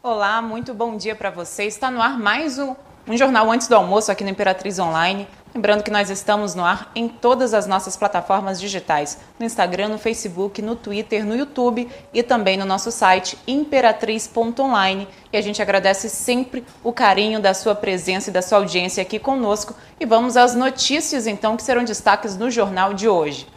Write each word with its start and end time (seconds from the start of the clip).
Olá, 0.00 0.40
muito 0.40 0.72
bom 0.72 0.96
dia 0.96 1.16
para 1.16 1.28
você. 1.28 1.64
Está 1.64 1.90
no 1.90 2.00
ar 2.00 2.16
mais 2.16 2.56
um, 2.56 2.76
um 3.08 3.16
jornal 3.16 3.50
antes 3.50 3.66
do 3.66 3.74
almoço 3.74 4.12
aqui 4.12 4.22
no 4.22 4.30
Imperatriz 4.30 4.78
Online. 4.78 5.26
Lembrando 5.52 5.82
que 5.82 5.90
nós 5.90 6.08
estamos 6.08 6.54
no 6.54 6.64
ar 6.64 6.92
em 6.94 7.08
todas 7.08 7.52
as 7.52 7.66
nossas 7.66 7.96
plataformas 7.96 8.60
digitais: 8.60 9.18
no 9.40 9.44
Instagram, 9.44 9.88
no 9.88 9.98
Facebook, 9.98 10.62
no 10.62 10.76
Twitter, 10.76 11.26
no 11.26 11.34
YouTube 11.34 11.88
e 12.14 12.22
também 12.22 12.56
no 12.56 12.64
nosso 12.64 12.92
site 12.92 13.36
imperatriz.online. 13.44 15.08
E 15.32 15.36
a 15.36 15.40
gente 15.40 15.60
agradece 15.60 16.08
sempre 16.08 16.64
o 16.84 16.92
carinho 16.92 17.40
da 17.40 17.52
sua 17.52 17.74
presença 17.74 18.30
e 18.30 18.32
da 18.32 18.40
sua 18.40 18.58
audiência 18.58 19.02
aqui 19.02 19.18
conosco. 19.18 19.74
E 19.98 20.06
vamos 20.06 20.36
às 20.36 20.54
notícias 20.54 21.26
então 21.26 21.56
que 21.56 21.62
serão 21.64 21.82
destaques 21.82 22.36
no 22.36 22.52
jornal 22.52 22.94
de 22.94 23.08
hoje. 23.08 23.48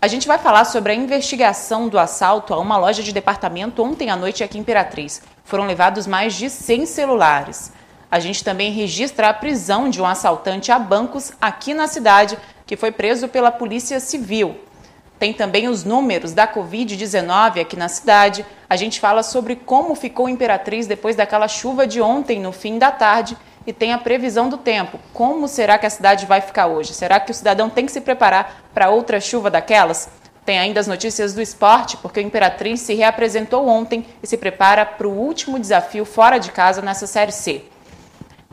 A 0.00 0.08
gente 0.08 0.26
vai 0.26 0.38
falar 0.38 0.64
sobre 0.64 0.92
a 0.92 0.94
investigação 0.94 1.86
do 1.86 1.98
assalto 1.98 2.54
a 2.54 2.58
uma 2.58 2.78
loja 2.78 3.02
de 3.02 3.12
departamento 3.12 3.82
ontem 3.82 4.08
à 4.08 4.16
noite 4.16 4.42
aqui 4.42 4.56
em 4.56 4.62
Imperatriz. 4.62 5.20
Foram 5.46 5.64
levados 5.64 6.08
mais 6.08 6.34
de 6.34 6.50
100 6.50 6.86
celulares. 6.86 7.72
A 8.10 8.18
gente 8.18 8.42
também 8.42 8.72
registra 8.72 9.28
a 9.28 9.34
prisão 9.34 9.88
de 9.88 10.02
um 10.02 10.06
assaltante 10.06 10.72
a 10.72 10.78
bancos 10.78 11.32
aqui 11.40 11.72
na 11.72 11.86
cidade, 11.86 12.36
que 12.66 12.76
foi 12.76 12.90
preso 12.90 13.28
pela 13.28 13.52
Polícia 13.52 14.00
Civil. 14.00 14.56
Tem 15.20 15.32
também 15.32 15.68
os 15.68 15.84
números 15.84 16.32
da 16.32 16.48
Covid-19 16.48 17.60
aqui 17.60 17.76
na 17.76 17.88
cidade. 17.88 18.44
A 18.68 18.74
gente 18.74 18.98
fala 18.98 19.22
sobre 19.22 19.54
como 19.54 19.94
ficou 19.94 20.28
Imperatriz 20.28 20.88
depois 20.88 21.14
daquela 21.14 21.46
chuva 21.46 21.86
de 21.86 22.00
ontem 22.00 22.40
no 22.40 22.50
fim 22.50 22.76
da 22.76 22.90
tarde 22.90 23.36
e 23.64 23.72
tem 23.72 23.92
a 23.92 23.98
previsão 23.98 24.48
do 24.48 24.58
tempo. 24.58 24.98
Como 25.12 25.46
será 25.46 25.78
que 25.78 25.86
a 25.86 25.90
cidade 25.90 26.26
vai 26.26 26.40
ficar 26.40 26.66
hoje? 26.66 26.92
Será 26.92 27.20
que 27.20 27.30
o 27.30 27.34
cidadão 27.34 27.70
tem 27.70 27.86
que 27.86 27.92
se 27.92 28.00
preparar 28.00 28.62
para 28.74 28.90
outra 28.90 29.20
chuva 29.20 29.48
daquelas? 29.48 30.08
Tem 30.46 30.60
ainda 30.60 30.78
as 30.78 30.86
notícias 30.86 31.34
do 31.34 31.42
esporte, 31.42 31.96
porque 31.96 32.20
o 32.20 32.22
Imperatriz 32.22 32.80
se 32.80 32.94
reapresentou 32.94 33.66
ontem 33.66 34.06
e 34.22 34.26
se 34.28 34.36
prepara 34.36 34.86
para 34.86 35.08
o 35.08 35.10
último 35.10 35.58
desafio 35.58 36.04
fora 36.04 36.38
de 36.38 36.52
casa 36.52 36.80
nessa 36.80 37.04
Série 37.04 37.32
C. 37.32 37.64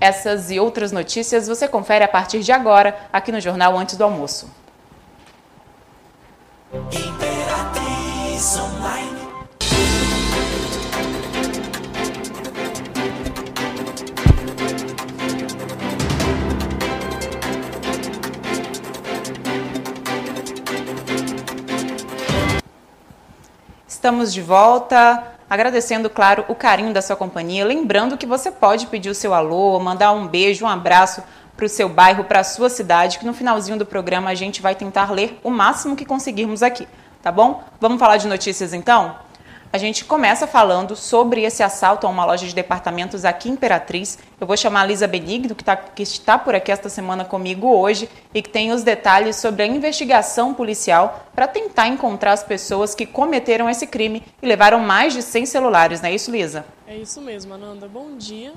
Essas 0.01 0.49
e 0.49 0.59
outras 0.59 0.91
notícias 0.91 1.47
você 1.47 1.67
confere 1.67 2.03
a 2.03 2.07
partir 2.07 2.39
de 2.39 2.51
agora 2.51 2.97
aqui 3.13 3.31
no 3.31 3.39
Jornal 3.39 3.77
Antes 3.77 3.95
do 3.95 4.03
Almoço. 4.03 4.49
Estamos 24.03 24.33
de 24.33 24.41
volta, 24.41 25.23
agradecendo, 25.49 26.09
claro, 26.09 26.43
o 26.49 26.55
carinho 26.55 26.91
da 26.91 27.01
sua 27.01 27.15
companhia. 27.15 27.63
Lembrando 27.63 28.17
que 28.17 28.25
você 28.25 28.51
pode 28.51 28.87
pedir 28.87 29.09
o 29.09 29.15
seu 29.15 29.33
alô, 29.33 29.79
mandar 29.79 30.11
um 30.11 30.27
beijo, 30.27 30.65
um 30.65 30.67
abraço 30.67 31.23
para 31.55 31.65
o 31.65 31.69
seu 31.69 31.87
bairro, 31.87 32.25
para 32.25 32.41
a 32.41 32.43
sua 32.43 32.69
cidade, 32.69 33.17
que 33.17 33.25
no 33.25 33.33
finalzinho 33.33 33.77
do 33.77 33.85
programa 33.85 34.29
a 34.29 34.35
gente 34.35 34.61
vai 34.61 34.75
tentar 34.75 35.09
ler 35.09 35.39
o 35.41 35.49
máximo 35.49 35.95
que 35.95 36.03
conseguirmos 36.03 36.61
aqui, 36.61 36.85
tá 37.21 37.31
bom? 37.31 37.63
Vamos 37.79 37.97
falar 37.97 38.17
de 38.17 38.27
notícias 38.27 38.73
então? 38.73 39.15
A 39.73 39.79
gente 39.79 40.05
começa 40.05 40.45
falando 40.45 40.95
sobre 40.95 41.41
esse 41.41 41.63
assalto 41.63 42.05
a 42.05 42.09
uma 42.11 42.23
loja 42.23 42.45
de 42.45 42.53
departamentos 42.53 43.25
aqui 43.25 43.49
em 43.49 43.53
Imperatriz. 43.53 44.19
Eu 44.39 44.45
vou 44.45 44.55
chamar 44.55 44.81
a 44.81 44.85
Lisa 44.85 45.07
Benigno, 45.07 45.55
que, 45.55 45.63
tá, 45.63 45.75
que 45.75 46.03
está 46.03 46.37
por 46.37 46.53
aqui 46.53 46.71
esta 46.71 46.89
semana 46.89 47.25
comigo 47.25 47.67
hoje 47.75 48.07
e 48.35 48.39
que 48.43 48.51
tem 48.51 48.71
os 48.71 48.83
detalhes 48.83 49.37
sobre 49.37 49.63
a 49.63 49.65
investigação 49.65 50.53
policial 50.53 51.25
para 51.33 51.47
tentar 51.47 51.87
encontrar 51.87 52.33
as 52.33 52.43
pessoas 52.43 52.93
que 52.93 53.07
cometeram 53.07 53.67
esse 53.67 53.87
crime 53.87 54.21
e 54.43 54.45
levaram 54.45 54.77
mais 54.77 55.11
de 55.11 55.23
100 55.23 55.47
celulares, 55.47 56.01
não 56.01 56.09
é 56.09 56.13
isso, 56.13 56.29
Lisa? 56.29 56.63
É 56.85 56.95
isso 56.95 57.19
mesmo, 57.19 57.55
Ananda. 57.55 57.87
Bom 57.87 58.15
dia 58.15 58.53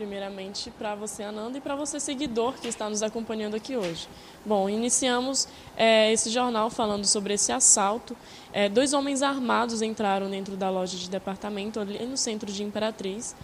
primeiramente 0.00 0.70
para 0.70 0.94
você, 0.94 1.22
Ananda, 1.22 1.58
e 1.58 1.60
para 1.60 1.76
você, 1.76 2.00
seguidor 2.00 2.54
que 2.54 2.66
está 2.66 2.88
nos 2.88 3.02
acompanhando 3.02 3.54
aqui 3.54 3.76
hoje. 3.76 4.08
Bom, 4.46 4.66
iniciamos 4.66 5.46
é, 5.76 6.10
esse 6.10 6.30
jornal 6.30 6.70
falando 6.70 7.04
sobre 7.04 7.34
esse 7.34 7.52
assalto. 7.52 8.16
É, 8.50 8.66
dois 8.66 8.94
homens 8.94 9.20
armados 9.20 9.82
entraram 9.82 10.30
dentro 10.30 10.56
da 10.56 10.70
loja 10.70 10.96
de 10.96 11.10
departamento, 11.10 11.78
ali 11.78 12.06
no 12.06 12.16
centro 12.16 12.50
de 12.50 12.62
Imperatriz, 12.62 13.36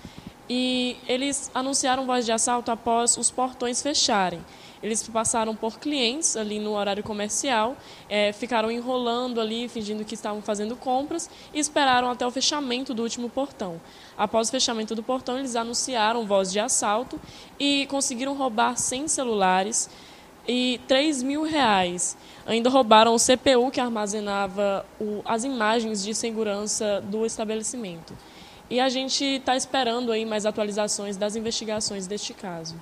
e 0.48 0.96
eles 1.06 1.50
anunciaram 1.54 2.06
voz 2.06 2.24
de 2.24 2.32
assalto 2.32 2.70
após 2.70 3.18
os 3.18 3.30
portões 3.30 3.82
fecharem. 3.82 4.42
Eles 4.82 5.06
passaram 5.08 5.54
por 5.54 5.78
clientes 5.78 6.36
ali 6.36 6.58
no 6.58 6.72
horário 6.72 7.02
comercial, 7.02 7.76
é, 8.08 8.32
ficaram 8.32 8.70
enrolando 8.70 9.40
ali, 9.40 9.68
fingindo 9.68 10.04
que 10.04 10.14
estavam 10.14 10.42
fazendo 10.42 10.76
compras 10.76 11.30
e 11.52 11.58
esperaram 11.58 12.10
até 12.10 12.26
o 12.26 12.30
fechamento 12.30 12.92
do 12.92 13.02
último 13.02 13.28
portão. 13.28 13.80
Após 14.16 14.48
o 14.48 14.50
fechamento 14.50 14.94
do 14.94 15.02
portão, 15.02 15.38
eles 15.38 15.56
anunciaram 15.56 16.26
voz 16.26 16.52
de 16.52 16.60
assalto 16.60 17.20
e 17.58 17.86
conseguiram 17.86 18.34
roubar 18.34 18.76
100 18.76 19.08
celulares 19.08 19.88
e 20.46 20.80
3 20.86 21.22
mil 21.22 21.42
reais. 21.42 22.16
Ainda 22.46 22.70
roubaram 22.70 23.14
o 23.14 23.18
CPU 23.18 23.70
que 23.70 23.80
armazenava 23.80 24.86
o, 25.00 25.20
as 25.24 25.44
imagens 25.44 26.04
de 26.04 26.14
segurança 26.14 27.02
do 27.06 27.26
estabelecimento. 27.26 28.16
E 28.68 28.80
a 28.80 28.88
gente 28.88 29.24
está 29.24 29.56
esperando 29.56 30.10
aí 30.10 30.24
mais 30.24 30.44
atualizações 30.44 31.16
das 31.16 31.36
investigações 31.36 32.06
deste 32.06 32.34
caso. 32.34 32.74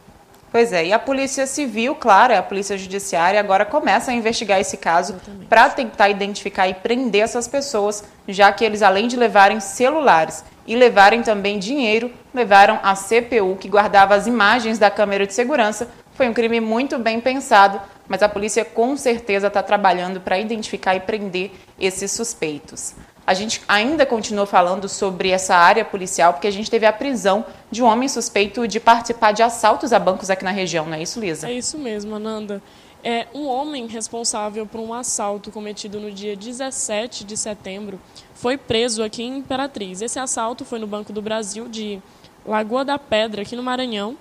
Pois 0.54 0.72
é, 0.72 0.86
e 0.86 0.92
a 0.92 1.00
Polícia 1.00 1.48
Civil, 1.48 1.96
claro, 1.96 2.32
a 2.32 2.40
Polícia 2.40 2.78
Judiciária 2.78 3.40
agora 3.40 3.64
começa 3.64 4.12
a 4.12 4.14
investigar 4.14 4.60
esse 4.60 4.76
caso 4.76 5.16
para 5.48 5.68
tentar 5.68 6.08
identificar 6.10 6.68
e 6.68 6.74
prender 6.74 7.22
essas 7.22 7.48
pessoas, 7.48 8.04
já 8.28 8.52
que 8.52 8.64
eles, 8.64 8.80
além 8.80 9.08
de 9.08 9.16
levarem 9.16 9.58
celulares 9.58 10.44
e 10.64 10.76
levarem 10.76 11.22
também 11.22 11.58
dinheiro, 11.58 12.08
levaram 12.32 12.78
a 12.84 12.94
CPU, 12.94 13.56
que 13.58 13.68
guardava 13.68 14.14
as 14.14 14.28
imagens 14.28 14.78
da 14.78 14.92
câmera 14.92 15.26
de 15.26 15.34
segurança. 15.34 15.88
Foi 16.12 16.28
um 16.28 16.32
crime 16.32 16.60
muito 16.60 17.00
bem 17.00 17.20
pensado, 17.20 17.82
mas 18.06 18.22
a 18.22 18.28
polícia 18.28 18.64
com 18.64 18.96
certeza 18.96 19.48
está 19.48 19.60
trabalhando 19.60 20.20
para 20.20 20.38
identificar 20.38 20.94
e 20.94 21.00
prender 21.00 21.50
esses 21.80 22.12
suspeitos. 22.12 22.94
A 23.26 23.34
gente 23.34 23.62
ainda 23.66 24.04
continua 24.04 24.46
falando 24.46 24.88
sobre 24.88 25.30
essa 25.30 25.54
área 25.54 25.84
policial, 25.84 26.32
porque 26.34 26.46
a 26.46 26.50
gente 26.50 26.70
teve 26.70 26.84
a 26.84 26.92
prisão 26.92 27.44
de 27.70 27.82
um 27.82 27.86
homem 27.86 28.08
suspeito 28.08 28.68
de 28.68 28.78
participar 28.78 29.32
de 29.32 29.42
assaltos 29.42 29.92
a 29.92 29.98
bancos 29.98 30.30
aqui 30.30 30.44
na 30.44 30.50
região, 30.50 30.86
não 30.86 30.94
é 30.94 31.02
isso, 31.02 31.18
Lisa? 31.20 31.48
É 31.48 31.52
isso 31.52 31.78
mesmo, 31.78 32.14
Ananda. 32.14 32.62
É 33.02 33.26
um 33.34 33.46
homem 33.46 33.86
responsável 33.86 34.66
por 34.66 34.80
um 34.80 34.92
assalto 34.94 35.50
cometido 35.50 36.00
no 36.00 36.10
dia 36.10 36.34
17 36.34 37.24
de 37.24 37.36
setembro 37.36 38.00
foi 38.44 38.58
preso 38.58 39.02
aqui 39.02 39.22
em 39.22 39.38
Imperatriz. 39.38 40.02
Esse 40.02 40.18
assalto 40.18 40.66
foi 40.66 40.78
no 40.78 40.86
Banco 40.86 41.14
do 41.14 41.22
Brasil 41.22 41.66
de 41.66 41.98
Lagoa 42.44 42.84
da 42.84 42.98
Pedra, 42.98 43.40
aqui 43.40 43.56
no 43.56 43.62
Maranhão, 43.62 44.18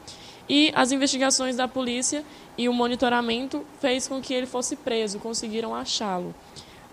e 0.48 0.72
as 0.76 0.94
investigações 0.94 1.58
da 1.58 1.68
polícia 1.68 2.24
e 2.58 2.70
o 2.70 2.74
monitoramento 2.74 3.66
fez 3.82 4.08
com 4.08 4.22
que 4.22 4.34
ele 4.34 4.46
fosse 4.46 4.78
preso, 4.78 5.20
conseguiram 5.20 5.76
achá-lo. 5.76 6.34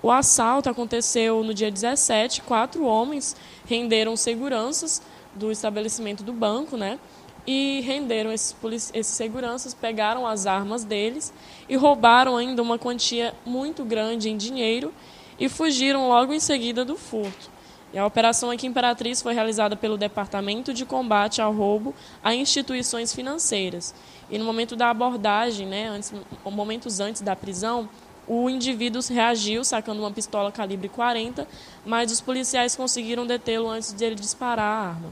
O 0.03 0.11
assalto 0.11 0.71
aconteceu 0.71 1.45
no 1.45 1.53
dia 1.53 1.71
17, 1.71 2.41
quatro 2.43 2.85
homens 2.85 3.37
renderam 3.67 4.17
seguranças 4.17 5.03
do 5.35 5.53
estabelecimento 5.53 6.23
do 6.23 6.33
banco, 6.33 6.77
né? 6.77 6.99
E 7.47 7.81
renderam 7.81 8.33
esses, 8.33 8.57
esses 8.95 9.15
seguranças, 9.15 9.75
pegaram 9.75 10.27
as 10.27 10.47
armas 10.47 10.85
deles 10.85 11.33
e 11.69 11.77
roubaram 11.77 12.37
ainda 12.37 12.63
uma 12.63 12.79
quantia 12.79 13.35
muito 13.45 13.85
grande 13.85 14.31
em 14.31 14.37
dinheiro 14.37 14.93
e 15.39 15.49
fugiram 15.49 16.09
logo 16.09 16.33
em 16.33 16.41
seguida 16.41 16.85
do 16.85 16.97
furto. 16.97 17.51
E 17.93 17.99
a 17.99 18.07
operação 18.07 18.51
aqui 18.51 18.67
em 18.67 18.71
Imperatriz 18.71 19.21
foi 19.21 19.35
realizada 19.35 19.75
pelo 19.75 19.99
Departamento 19.99 20.73
de 20.73 20.87
Combate 20.87 21.43
ao 21.43 21.53
Roubo 21.53 21.95
a 22.23 22.35
Instituições 22.35 23.13
Financeiras. 23.13 23.95
E 24.31 24.39
no 24.39 24.45
momento 24.45 24.77
da 24.77 24.91
abordagem, 24.91 25.67
né, 25.67 25.89
antes, 25.89 26.13
momentos 26.45 27.01
antes 27.01 27.21
da 27.21 27.35
prisão, 27.35 27.89
o 28.33 28.49
indivíduo 28.49 29.03
reagiu 29.11 29.65
sacando 29.65 30.01
uma 30.03 30.11
pistola 30.13 30.53
calibre 30.53 30.89
40, 30.89 31.49
mas 31.85 32.13
os 32.13 32.21
policiais 32.21 32.77
conseguiram 32.77 33.27
detê-lo 33.27 33.69
antes 33.69 33.93
de 33.93 34.05
ele 34.05 34.15
disparar 34.15 34.65
a 34.65 34.89
arma. 34.91 35.09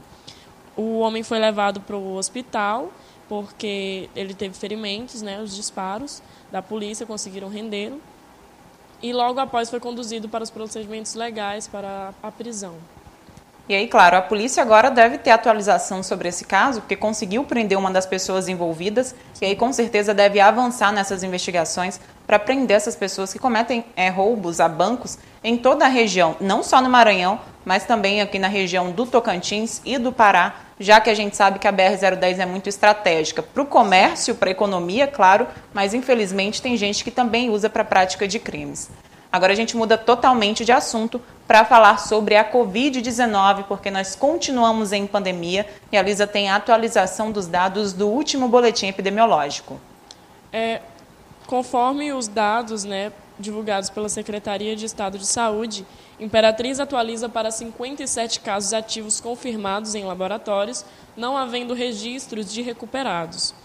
O 0.77 0.99
homem 0.99 1.21
foi 1.21 1.37
levado 1.37 1.81
para 1.81 1.97
o 1.97 2.15
hospital 2.15 2.93
porque 3.27 4.09
ele 4.15 4.33
teve 4.33 4.55
ferimentos, 4.55 5.21
né, 5.21 5.41
os 5.41 5.53
disparos 5.53 6.23
da 6.49 6.61
polícia 6.61 7.05
conseguiram 7.05 7.49
rendê-lo. 7.49 8.01
E 9.03 9.11
logo 9.11 9.37
após 9.41 9.69
foi 9.69 9.81
conduzido 9.81 10.29
para 10.29 10.41
os 10.41 10.49
procedimentos 10.49 11.13
legais 11.13 11.67
para 11.67 12.13
a 12.23 12.31
prisão. 12.31 12.75
E 13.67 13.75
aí, 13.75 13.87
claro, 13.87 14.15
a 14.15 14.21
polícia 14.21 14.63
agora 14.63 14.89
deve 14.89 15.17
ter 15.17 15.31
atualização 15.31 16.01
sobre 16.01 16.29
esse 16.29 16.45
caso, 16.45 16.79
porque 16.79 16.95
conseguiu 16.95 17.43
prender 17.43 17.77
uma 17.77 17.91
das 17.91 18.05
pessoas 18.05 18.47
envolvidas, 18.47 19.13
e 19.41 19.45
aí 19.45 19.55
com 19.57 19.71
certeza 19.73 20.13
deve 20.13 20.39
avançar 20.39 20.91
nessas 20.91 21.21
investigações 21.21 21.99
para 22.29 22.37
prender 22.37 22.77
essas 22.77 22.95
pessoas 22.95 23.33
que 23.33 23.39
cometem 23.39 23.83
é, 23.95 24.07
roubos 24.07 24.59
a 24.59 24.69
bancos 24.69 25.17
em 25.43 25.57
toda 25.57 25.85
a 25.85 25.87
região, 25.87 26.35
não 26.39 26.61
só 26.61 26.79
no 26.79 26.87
Maranhão, 26.87 27.39
mas 27.65 27.85
também 27.85 28.21
aqui 28.21 28.37
na 28.37 28.47
região 28.47 28.91
do 28.91 29.07
Tocantins 29.07 29.81
e 29.83 29.97
do 29.97 30.11
Pará, 30.11 30.57
já 30.79 31.01
que 31.01 31.09
a 31.09 31.15
gente 31.15 31.35
sabe 31.35 31.57
que 31.57 31.67
a 31.67 31.73
BR-010 31.73 32.37
é 32.37 32.45
muito 32.45 32.69
estratégica 32.69 33.41
para 33.41 33.63
o 33.63 33.65
comércio, 33.65 34.35
para 34.35 34.47
a 34.47 34.51
economia, 34.51 35.07
claro, 35.07 35.47
mas 35.73 35.95
infelizmente 35.95 36.61
tem 36.61 36.77
gente 36.77 37.03
que 37.03 37.09
também 37.09 37.49
usa 37.49 37.67
para 37.67 37.81
a 37.81 37.85
prática 37.85 38.27
de 38.27 38.37
crimes. 38.37 38.91
Agora 39.31 39.53
a 39.53 39.55
gente 39.55 39.75
muda 39.75 39.97
totalmente 39.97 40.63
de 40.63 40.71
assunto 40.71 41.19
para 41.47 41.65
falar 41.65 41.97
sobre 41.97 42.35
a 42.35 42.45
Covid-19, 42.47 43.63
porque 43.67 43.89
nós 43.89 44.15
continuamos 44.15 44.93
em 44.93 45.07
pandemia 45.07 45.65
e 45.91 45.97
a 45.97 46.01
Lisa 46.03 46.27
tem 46.27 46.47
a 46.47 46.57
atualização 46.57 47.31
dos 47.31 47.47
dados 47.47 47.91
do 47.91 48.07
último 48.07 48.47
boletim 48.47 48.85
epidemiológico. 48.85 49.81
É, 50.53 50.81
conforme 51.49 52.13
os 52.13 52.27
dados 52.27 52.83
né, 52.83 53.11
divulgados 53.39 53.89
pela 53.89 54.07
Secretaria 54.07 54.75
de 54.75 54.85
Estado 54.85 55.17
de 55.17 55.25
Saúde, 55.25 55.83
Imperatriz 56.19 56.79
atualiza 56.79 57.27
para 57.27 57.49
57 57.49 58.41
casos 58.41 58.71
ativos 58.71 59.19
confirmados 59.19 59.95
em 59.95 60.05
laboratórios, 60.05 60.85
não 61.17 61.35
havendo 61.35 61.73
registros 61.73 62.53
de 62.53 62.61
recuperados. 62.61 63.55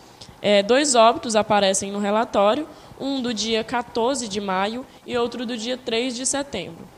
É, 0.40 0.62
dois 0.62 0.94
óbitos 0.94 1.36
aparecem 1.36 1.92
no 1.92 1.98
relatório, 1.98 2.66
um 2.98 3.20
do 3.20 3.34
dia 3.34 3.62
14 3.62 4.28
de 4.28 4.40
maio 4.40 4.86
e 5.06 5.14
outro 5.18 5.44
do 5.44 5.54
dia 5.54 5.76
3 5.76 6.16
de 6.16 6.24
setembro. 6.24 6.88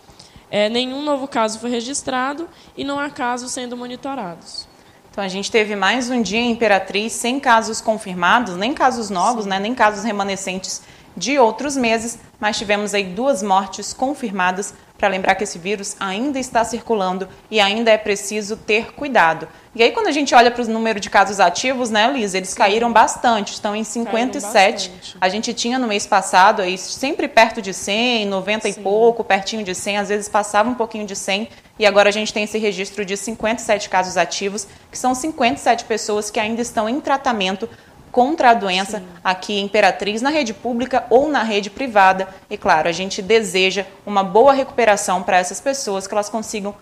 É, 0.48 0.68
nenhum 0.68 1.02
novo 1.02 1.26
caso 1.26 1.58
foi 1.58 1.68
registrado 1.70 2.48
e 2.76 2.84
não 2.84 3.00
há 3.00 3.10
casos 3.10 3.50
sendo 3.50 3.76
monitorados. 3.76 4.68
Então 5.16 5.24
a 5.24 5.28
gente 5.28 5.50
teve 5.50 5.74
mais 5.74 6.10
um 6.10 6.20
dia 6.20 6.40
em 6.40 6.50
Imperatriz 6.50 7.10
sem 7.14 7.40
casos 7.40 7.80
confirmados, 7.80 8.54
nem 8.54 8.74
casos 8.74 9.08
novos, 9.08 9.46
né, 9.46 9.58
nem 9.58 9.74
casos 9.74 10.04
remanescentes 10.04 10.82
de 11.16 11.38
outros 11.38 11.74
meses, 11.74 12.18
mas 12.38 12.58
tivemos 12.58 12.92
aí 12.92 13.04
duas 13.04 13.42
mortes 13.42 13.94
confirmadas 13.94 14.74
para 14.98 15.08
lembrar 15.08 15.34
que 15.34 15.44
esse 15.44 15.58
vírus 15.58 15.96
ainda 15.98 16.38
está 16.38 16.62
circulando 16.64 17.26
e 17.50 17.58
ainda 17.60 17.90
é 17.90 17.96
preciso 17.96 18.58
ter 18.58 18.92
cuidado. 18.92 19.48
E 19.74 19.82
aí, 19.82 19.90
quando 19.90 20.08
a 20.08 20.12
gente 20.12 20.34
olha 20.34 20.50
para 20.50 20.62
o 20.62 20.68
número 20.68 21.00
de 21.00 21.08
casos 21.08 21.40
ativos, 21.40 21.88
né, 21.88 22.12
Lisa, 22.12 22.36
eles 22.36 22.50
Sim. 22.50 22.56
caíram 22.56 22.92
bastante, 22.92 23.54
estão 23.54 23.74
em 23.74 23.84
57. 23.84 25.16
A 25.18 25.30
gente 25.30 25.54
tinha 25.54 25.78
no 25.78 25.86
mês 25.88 26.06
passado 26.06 26.60
aí 26.60 26.76
sempre 26.76 27.26
perto 27.26 27.62
de 27.62 27.72
100, 27.72 28.26
90 28.26 28.70
Sim. 28.70 28.80
e 28.80 28.82
pouco, 28.82 29.24
pertinho 29.24 29.64
de 29.64 29.74
100, 29.74 29.96
às 29.96 30.08
vezes 30.10 30.28
passava 30.28 30.68
um 30.68 30.74
pouquinho 30.74 31.06
de 31.06 31.16
100. 31.16 31.48
E 31.78 31.84
agora 31.84 32.08
a 32.08 32.12
gente 32.12 32.32
tem 32.32 32.44
esse 32.44 32.58
registro 32.58 33.04
de 33.04 33.16
57 33.16 33.88
casos 33.88 34.16
ativos, 34.16 34.66
que 34.90 34.98
são 34.98 35.14
57 35.14 35.84
pessoas 35.84 36.30
que 36.30 36.40
ainda 36.40 36.62
estão 36.62 36.88
em 36.88 37.00
tratamento 37.00 37.68
contra 38.10 38.50
a 38.50 38.54
doença 38.54 39.00
Sim. 39.00 39.06
aqui 39.22 39.52
em 39.52 39.64
Imperatriz, 39.64 40.22
na 40.22 40.30
rede 40.30 40.54
pública 40.54 41.04
ou 41.10 41.28
na 41.28 41.42
rede 41.42 41.68
privada. 41.68 42.26
E 42.48 42.56
claro, 42.56 42.88
a 42.88 42.92
gente 42.92 43.20
deseja 43.20 43.84
uma 44.06 44.24
boa 44.24 44.54
recuperação 44.54 45.22
para 45.22 45.36
essas 45.36 45.60
pessoas, 45.60 46.06
que 46.06 46.14
elas 46.14 46.30
consigam 46.30 46.74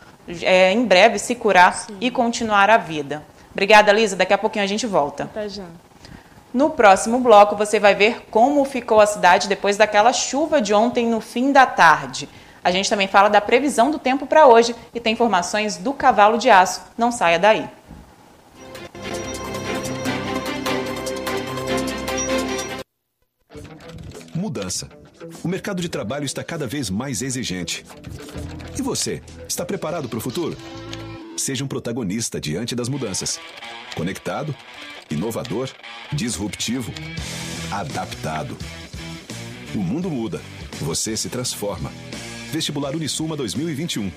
é, 0.43 0.70
em 0.70 0.85
breve 0.85 1.19
se 1.19 1.35
curar 1.35 1.75
Sim. 1.75 1.96
e 2.00 2.11
continuar 2.11 2.70
a 2.70 2.76
vida. 2.76 3.25
Obrigada, 3.50 3.93
Lisa. 3.93 4.14
Daqui 4.14 4.32
a 4.32 4.38
pouquinho 4.38 4.64
a 4.64 4.69
gente 4.69 4.87
volta. 4.87 5.25
Até 5.25 5.49
já. 5.49 5.64
No 6.52 6.70
próximo 6.70 7.19
bloco, 7.19 7.56
você 7.56 7.81
vai 7.81 7.96
ver 7.96 8.26
como 8.31 8.64
ficou 8.64 9.00
a 9.00 9.06
cidade 9.06 9.49
depois 9.49 9.76
daquela 9.76 10.12
chuva 10.12 10.62
de 10.62 10.73
ontem 10.73 11.05
no 11.05 11.20
fim 11.20 11.50
da 11.50 11.67
tarde. 11.67 12.29
A 12.65 12.71
gente 12.71 12.89
também 12.89 13.07
fala 13.07 13.29
da 13.29 13.43
previsão 13.43 13.91
do 13.91 13.99
tempo 13.99 14.27
para 14.27 14.47
hoje 14.47 14.75
e 14.95 14.99
tem 14.99 15.13
informações 15.13 15.77
do 15.77 15.93
cavalo 15.93 16.39
de 16.39 16.49
aço. 16.49 16.81
Não 16.97 17.13
saia 17.13 17.39
daí. 17.39 17.69
Mudança. 24.35 24.89
O 25.43 25.49
mercado 25.49 25.83
de 25.83 25.91
trabalho 25.91 26.25
está 26.25 26.43
cada 26.43 26.67
vez 26.67 26.89
mais 26.89 27.21
exigente. 27.21 27.85
E 28.79 28.81
você, 28.81 29.23
está 29.47 29.65
preparado 29.67 30.09
para 30.09 30.19
o 30.19 30.21
futuro? 30.21 30.57
Seja 31.37 31.65
um 31.65 31.69
protagonista 31.69 32.41
diante 32.41 32.75
das 32.75 32.89
mudanças. 32.89 33.39
Conectado, 33.95 34.55
inovador, 35.11 35.69
disruptivo, 36.13 36.93
adaptado. 37.71 38.57
O 39.75 39.79
mundo 39.79 40.11
muda, 40.11 40.41
você 40.81 41.17
se 41.17 41.29
transforma. 41.29 41.93
Vestibular 42.55 42.95
Unisuma 42.95 43.37
2021. 43.37 44.12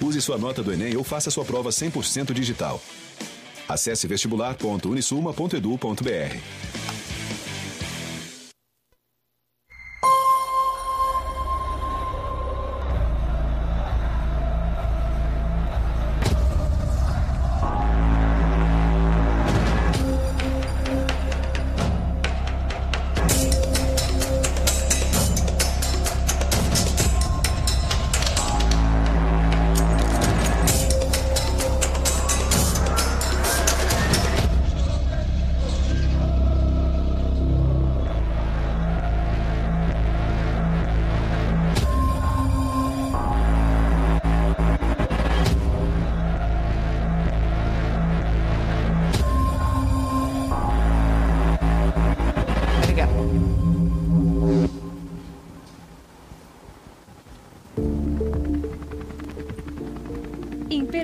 Use 0.00 0.22
sua 0.22 0.38
nota 0.38 0.62
do 0.62 0.72
Enem 0.72 0.96
ou 0.96 1.02
faça 1.02 1.28
sua 1.28 1.44
prova 1.44 1.70
100% 1.70 2.32
digital. 2.32 2.80
Acesse 3.68 4.06
vestibular.unisuma.edu.br. 4.06 6.87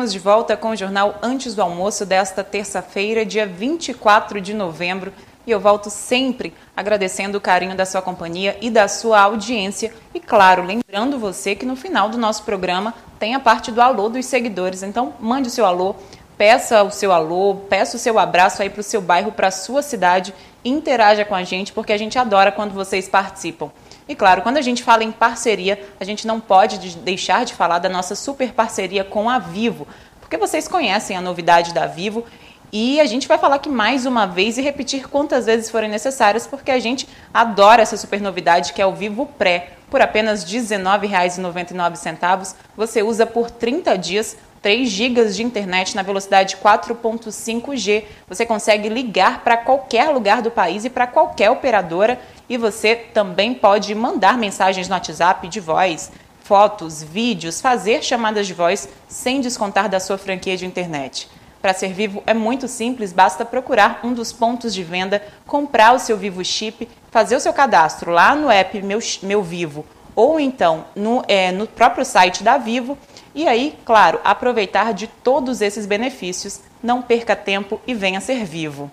Estamos 0.00 0.12
de 0.14 0.18
volta 0.18 0.56
com 0.56 0.70
o 0.70 0.76
jornal 0.76 1.18
Antes 1.20 1.54
do 1.54 1.60
Almoço 1.60 2.06
desta 2.06 2.42
terça-feira, 2.42 3.22
dia 3.22 3.44
24 3.44 4.40
de 4.40 4.54
novembro. 4.54 5.12
E 5.46 5.50
eu 5.50 5.60
volto 5.60 5.90
sempre 5.90 6.54
agradecendo 6.74 7.36
o 7.36 7.40
carinho 7.40 7.76
da 7.76 7.84
sua 7.84 8.00
companhia 8.00 8.56
e 8.62 8.70
da 8.70 8.88
sua 8.88 9.20
audiência. 9.20 9.92
E 10.14 10.18
claro, 10.18 10.64
lembrando 10.64 11.18
você 11.18 11.54
que 11.54 11.66
no 11.66 11.76
final 11.76 12.08
do 12.08 12.16
nosso 12.16 12.44
programa 12.44 12.94
tem 13.18 13.34
a 13.34 13.40
parte 13.40 13.70
do 13.70 13.82
alô 13.82 14.08
dos 14.08 14.24
seguidores. 14.24 14.82
Então, 14.82 15.12
mande 15.20 15.48
o 15.48 15.50
seu 15.50 15.66
alô, 15.66 15.94
peça 16.38 16.82
o 16.82 16.90
seu 16.90 17.12
alô, 17.12 17.56
peça 17.68 17.98
o 17.98 18.00
seu 18.00 18.18
abraço 18.18 18.62
aí 18.62 18.70
para 18.70 18.80
o 18.80 18.82
seu 18.82 19.02
bairro, 19.02 19.32
para 19.32 19.48
a 19.48 19.50
sua 19.50 19.82
cidade. 19.82 20.32
Interaja 20.64 21.26
com 21.26 21.34
a 21.34 21.44
gente, 21.44 21.74
porque 21.74 21.92
a 21.92 21.98
gente 21.98 22.18
adora 22.18 22.50
quando 22.50 22.72
vocês 22.72 23.06
participam. 23.06 23.70
E 24.10 24.14
claro, 24.16 24.42
quando 24.42 24.56
a 24.56 24.60
gente 24.60 24.82
fala 24.82 25.04
em 25.04 25.12
parceria, 25.12 25.80
a 26.00 26.04
gente 26.04 26.26
não 26.26 26.40
pode 26.40 26.96
deixar 26.96 27.44
de 27.44 27.54
falar 27.54 27.78
da 27.78 27.88
nossa 27.88 28.16
super 28.16 28.52
parceria 28.52 29.04
com 29.04 29.30
a 29.30 29.38
Vivo, 29.38 29.86
porque 30.18 30.36
vocês 30.36 30.66
conhecem 30.66 31.16
a 31.16 31.20
novidade 31.20 31.72
da 31.72 31.86
Vivo 31.86 32.24
e 32.72 33.00
a 33.00 33.06
gente 33.06 33.28
vai 33.28 33.38
falar 33.38 33.54
aqui 33.54 33.68
mais 33.68 34.06
uma 34.06 34.26
vez 34.26 34.58
e 34.58 34.62
repetir 34.62 35.08
quantas 35.08 35.46
vezes 35.46 35.70
forem 35.70 35.88
necessárias, 35.88 36.44
porque 36.44 36.72
a 36.72 36.80
gente 36.80 37.08
adora 37.32 37.82
essa 37.82 37.96
super 37.96 38.20
novidade 38.20 38.72
que 38.72 38.82
é 38.82 38.86
o 38.86 38.92
Vivo 38.92 39.26
Pré. 39.38 39.74
Por 39.88 40.02
apenas 40.02 40.42
R$ 40.42 40.58
19,99, 40.58 42.56
você 42.76 43.04
usa 43.04 43.24
por 43.24 43.48
30 43.48 43.96
dias 43.96 44.36
3 44.62 44.88
GB 44.88 45.24
de 45.26 45.42
internet 45.42 45.96
na 45.96 46.02
velocidade 46.02 46.56
4.5G. 46.56 48.04
Você 48.28 48.44
consegue 48.44 48.88
ligar 48.88 49.42
para 49.42 49.56
qualquer 49.56 50.10
lugar 50.10 50.42
do 50.42 50.50
país 50.50 50.84
e 50.84 50.90
para 50.90 51.06
qualquer 51.06 51.50
operadora 51.50 52.20
e 52.50 52.58
você 52.58 52.96
também 52.96 53.54
pode 53.54 53.94
mandar 53.94 54.36
mensagens 54.36 54.88
no 54.88 54.94
WhatsApp 54.94 55.46
de 55.46 55.60
voz, 55.60 56.10
fotos, 56.42 57.00
vídeos, 57.00 57.60
fazer 57.60 58.02
chamadas 58.02 58.44
de 58.44 58.52
voz 58.52 58.88
sem 59.08 59.40
descontar 59.40 59.88
da 59.88 60.00
sua 60.00 60.18
franquia 60.18 60.56
de 60.56 60.66
internet. 60.66 61.28
Para 61.62 61.72
ser 61.72 61.92
vivo 61.92 62.24
é 62.26 62.34
muito 62.34 62.66
simples, 62.66 63.12
basta 63.12 63.44
procurar 63.44 64.00
um 64.02 64.12
dos 64.12 64.32
pontos 64.32 64.74
de 64.74 64.82
venda, 64.82 65.22
comprar 65.46 65.94
o 65.94 65.98
seu 66.00 66.16
Vivo 66.16 66.44
Chip, 66.44 66.88
fazer 67.10 67.36
o 67.36 67.40
seu 67.40 67.52
cadastro 67.52 68.10
lá 68.10 68.34
no 68.34 68.50
app 68.50 68.82
Meu, 68.82 68.98
Meu 69.22 69.42
Vivo 69.44 69.86
ou 70.16 70.40
então 70.40 70.86
no, 70.96 71.22
é, 71.28 71.52
no 71.52 71.68
próprio 71.68 72.04
site 72.04 72.42
da 72.42 72.58
Vivo 72.58 72.98
e 73.32 73.46
aí, 73.46 73.78
claro, 73.84 74.20
aproveitar 74.24 74.92
de 74.92 75.06
todos 75.06 75.60
esses 75.60 75.86
benefícios. 75.86 76.60
Não 76.82 77.00
perca 77.00 77.36
tempo 77.36 77.80
e 77.86 77.94
venha 77.94 78.20
ser 78.20 78.44
vivo. 78.44 78.90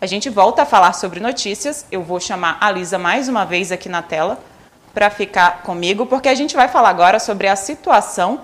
A 0.00 0.06
gente 0.06 0.30
volta 0.30 0.62
a 0.62 0.66
falar 0.66 0.94
sobre 0.94 1.20
notícias. 1.20 1.84
Eu 1.92 2.02
vou 2.02 2.18
chamar 2.18 2.56
a 2.58 2.70
Lisa 2.70 2.98
mais 2.98 3.28
uma 3.28 3.44
vez 3.44 3.70
aqui 3.70 3.86
na 3.86 4.00
tela 4.00 4.42
para 4.94 5.10
ficar 5.10 5.62
comigo, 5.62 6.06
porque 6.06 6.26
a 6.26 6.34
gente 6.34 6.56
vai 6.56 6.68
falar 6.68 6.88
agora 6.88 7.18
sobre 7.18 7.46
a 7.46 7.54
situação 7.54 8.40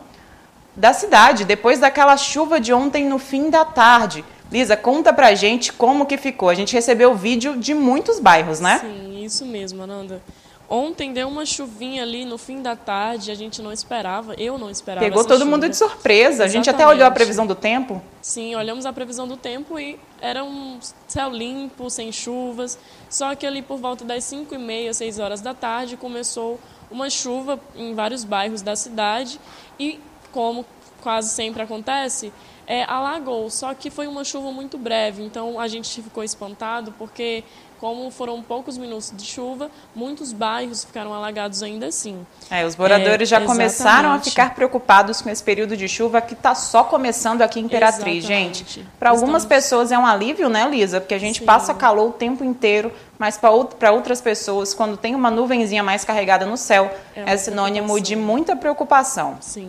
da 0.77 0.93
cidade 0.93 1.47
depois 1.47 1.79
daquela 1.79 2.15
chuva 2.19 2.61
de 2.61 2.75
ontem 2.75 3.07
no 3.07 3.19
fim 3.19 3.49
da 3.49 3.65
tarde. 3.65 4.23
Lisa, 4.53 4.77
conta 4.77 5.15
pra 5.15 5.35
gente 5.35 5.73
como 5.73 6.05
que 6.05 6.19
ficou. 6.19 6.51
A 6.51 6.55
gente 6.55 6.75
recebeu 6.75 7.15
vídeo 7.15 7.57
de 7.57 7.73
muitos 7.73 8.21
bairros, 8.21 8.61
né? 8.61 8.81
Sim, 8.81 9.25
isso 9.25 9.47
mesmo, 9.47 9.83
Ananda. 9.83 10.21
Ontem 10.69 11.13
deu 11.13 11.29
uma 11.29 11.47
chuvinha 11.47 12.03
ali 12.03 12.25
no 12.25 12.37
fim 12.37 12.61
da 12.61 12.75
tarde, 12.75 13.31
a 13.31 13.35
gente 13.35 13.63
não 13.63 13.73
esperava, 13.73 14.35
eu 14.35 14.59
não 14.59 14.69
esperava. 14.69 15.07
Pegou 15.07 15.25
todo 15.25 15.39
chuva. 15.39 15.51
mundo 15.51 15.69
de 15.69 15.77
surpresa. 15.77 16.45
Exatamente. 16.45 16.51
A 16.51 16.53
gente 16.53 16.71
até 16.71 16.87
olhou 16.87 17.07
a 17.07 17.11
previsão 17.11 17.47
do 17.47 17.55
tempo. 17.55 18.03
Sim, 18.21 18.57
olhamos 18.57 18.85
a 18.85 18.93
previsão 18.93 19.29
do 19.29 19.37
tempo 19.37 19.79
e 19.79 19.99
era 20.21 20.43
um 20.43 20.79
céu 21.07 21.31
limpo, 21.31 21.89
sem 21.89 22.11
chuvas. 22.11 22.77
Só 23.09 23.35
que 23.37 23.47
ali 23.47 23.63
por 23.63 23.79
volta 23.79 24.05
das 24.05 24.25
5 24.25 24.55
e 24.55 24.59
meia, 24.59 24.93
6 24.93 25.21
horas 25.21 25.41
da 25.41 25.55
tarde, 25.55 25.97
começou 25.97 26.59
uma 26.91 27.09
chuva 27.09 27.61
em 27.77 27.95
vários 27.95 28.25
bairros 28.25 28.61
da 28.61 28.75
cidade 28.75 29.41
e, 29.79 30.01
como 30.33 30.67
quase 31.01 31.29
sempre 31.29 31.63
acontece, 31.63 32.33
é, 32.67 32.85
alagou. 32.85 33.49
Só 33.51 33.73
que 33.75 33.91
foi 33.91 34.07
uma 34.07 34.25
chuva 34.25 34.51
muito 34.53 34.77
breve, 34.79 35.23
então 35.23 35.59
a 35.61 35.69
gente 35.69 36.03
ficou 36.03 36.23
espantado 36.25 36.93
porque 36.99 37.45
como 37.79 38.11
foram 38.11 38.43
poucos 38.43 38.79
minutos 38.79 39.13
de 39.15 39.23
chuva, 39.27 39.71
muitos 39.95 40.33
bairros 40.33 40.83
ficaram 40.83 41.13
alagados 41.13 41.63
ainda 41.63 41.87
assim. 41.89 42.27
É, 42.51 42.65
os 42.65 42.75
moradores 42.75 43.31
É, 43.31 43.39
já 43.39 43.47
começaram 43.47 44.13
a 44.13 44.15
exatamente. 44.15 44.31
ficar 44.31 44.55
preocupados 44.55 45.21
com 45.21 45.29
esse 45.29 45.43
período 45.43 45.77
de 45.77 45.87
chuva 45.87 46.23
que 46.23 46.33
está 46.33 46.55
só 46.55 46.85
começando 46.85 47.43
aqui 47.43 47.61
em 47.61 47.65
Imperatriz, 47.65 48.25
Exatamente. 48.25 48.59
gente. 48.81 48.89
Para 48.99 49.11
algumas 49.11 49.45
pessoas 49.45 49.93
é 49.93 49.99
um 49.99 50.07
alívio, 50.07 50.49
né, 50.49 50.67
Lisa? 50.71 51.03
Porque 51.03 51.13
a 51.15 51.19
gente 51.19 51.41
Sim. 51.41 51.45
passa 51.45 51.75
calor 51.75 52.09
o 52.09 52.13
tempo 52.13 52.43
inteiro, 52.43 52.91
mas 53.19 53.37
para 53.37 53.91
outras 53.93 54.23
pessoas, 54.23 54.73
quando 54.73 54.97
tem 54.97 55.15
uma 55.15 55.31
nuvenzinha 55.31 55.83
mais 55.83 56.03
carregada 56.03 56.47
no 56.47 56.57
céu, 56.57 56.91
É 57.15 57.35
é, 57.35 57.37
sinônimo 57.37 58.01
de 58.01 58.17
muita 58.17 58.57
preocupação. 58.57 59.37
Sim, 59.43 59.69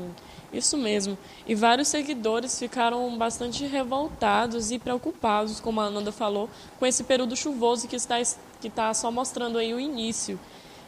isso 0.58 0.78
mesmo. 0.78 1.18
E 1.48 1.56
vários 1.56 1.88
seguidores 1.88 2.58
ficaram 2.58 3.18
bastante 3.18 3.66
revoltados 3.66 4.72
e 4.72 4.80
preocupados, 4.80 5.60
como 5.60 5.82
a 5.82 5.86
Ananda 5.86 6.12
falou, 6.12 6.50
com 6.80 6.86
esse 6.86 7.04
período 7.04 7.36
chuvoso 7.36 7.88
que 7.88 7.96
está, 7.96 8.18
que 8.60 8.68
está 8.68 8.94
só 8.94 9.12
mostrando 9.12 9.58
aí 9.58 9.74
o 9.74 9.80
início. 9.80 10.40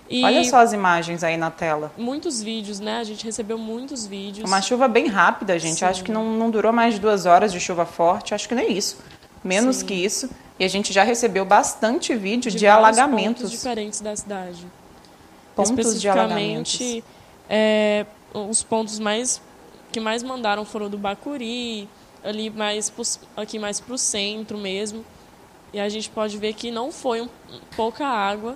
E 0.10 0.24
Olha 0.24 0.44
só 0.44 0.58
as 0.58 0.74
imagens 0.74 1.24
aí 1.24 1.38
na 1.38 1.52
tela. 1.52 1.92
muitos 1.96 2.42
vídeos, 2.42 2.80
né? 2.80 2.98
A 2.98 3.04
gente 3.04 3.24
recebeu 3.24 3.60
muitos 3.60 4.08
vídeos. 4.08 4.50
Uma 4.50 4.60
chuva 4.60 4.88
bem 4.88 5.08
rápida, 5.08 5.60
gente. 5.60 5.80
Sim. 5.80 5.86
Acho 5.86 6.04
que 6.04 6.12
não, 6.12 6.26
não 6.36 6.50
durou 6.50 6.74
mais 6.74 6.96
de 6.96 7.00
duas 7.00 7.28
horas 7.28 7.52
de 7.52 7.60
chuva 7.60 7.86
forte. 7.86 8.34
Acho 8.34 8.50
que 8.50 8.56
nem 8.56 8.76
isso. 8.76 8.98
Menos 9.44 9.78
Sim. 9.78 9.86
que 9.86 9.94
isso. 9.94 10.30
E 10.58 10.66
a 10.66 10.68
gente 10.68 10.92
já 10.92 11.04
recebeu 11.04 11.46
bastante 11.46 12.16
vídeo 12.16 12.52
de, 12.52 12.66
vários 12.66 12.98
alagamentos. 12.98 13.44
pontos 13.44 13.52
diferentes 13.52 14.02
da 14.02 14.16
cidade. 14.16 14.66
Pontos 15.56 16.02
de 16.02 16.10
alagamentos. 16.10 17.02
É, 17.48 18.06
os 18.34 18.64
pontos 18.64 19.00
mais 19.00 19.42
que 19.92 20.00
mais 20.00 20.24
mandaram 20.24 20.66
foram 20.66 20.90
do 20.90 20.98
Bacuri, 20.98 21.88
ali 22.24 22.50
mais 22.50 22.90
pros- 22.90 23.20
aqui 23.36 23.58
mais 23.60 23.80
para 23.80 23.94
o 23.94 23.98
centro 23.98 24.58
mesmo. 24.58 25.04
E 25.74 25.80
a 25.80 25.88
gente 25.90 26.10
pode 26.10 26.38
ver 26.38 26.54
que 26.54 26.72
não 26.72 26.92
foi 26.92 27.22
um- 27.22 27.30
pouca 27.76 28.06
água, 28.06 28.56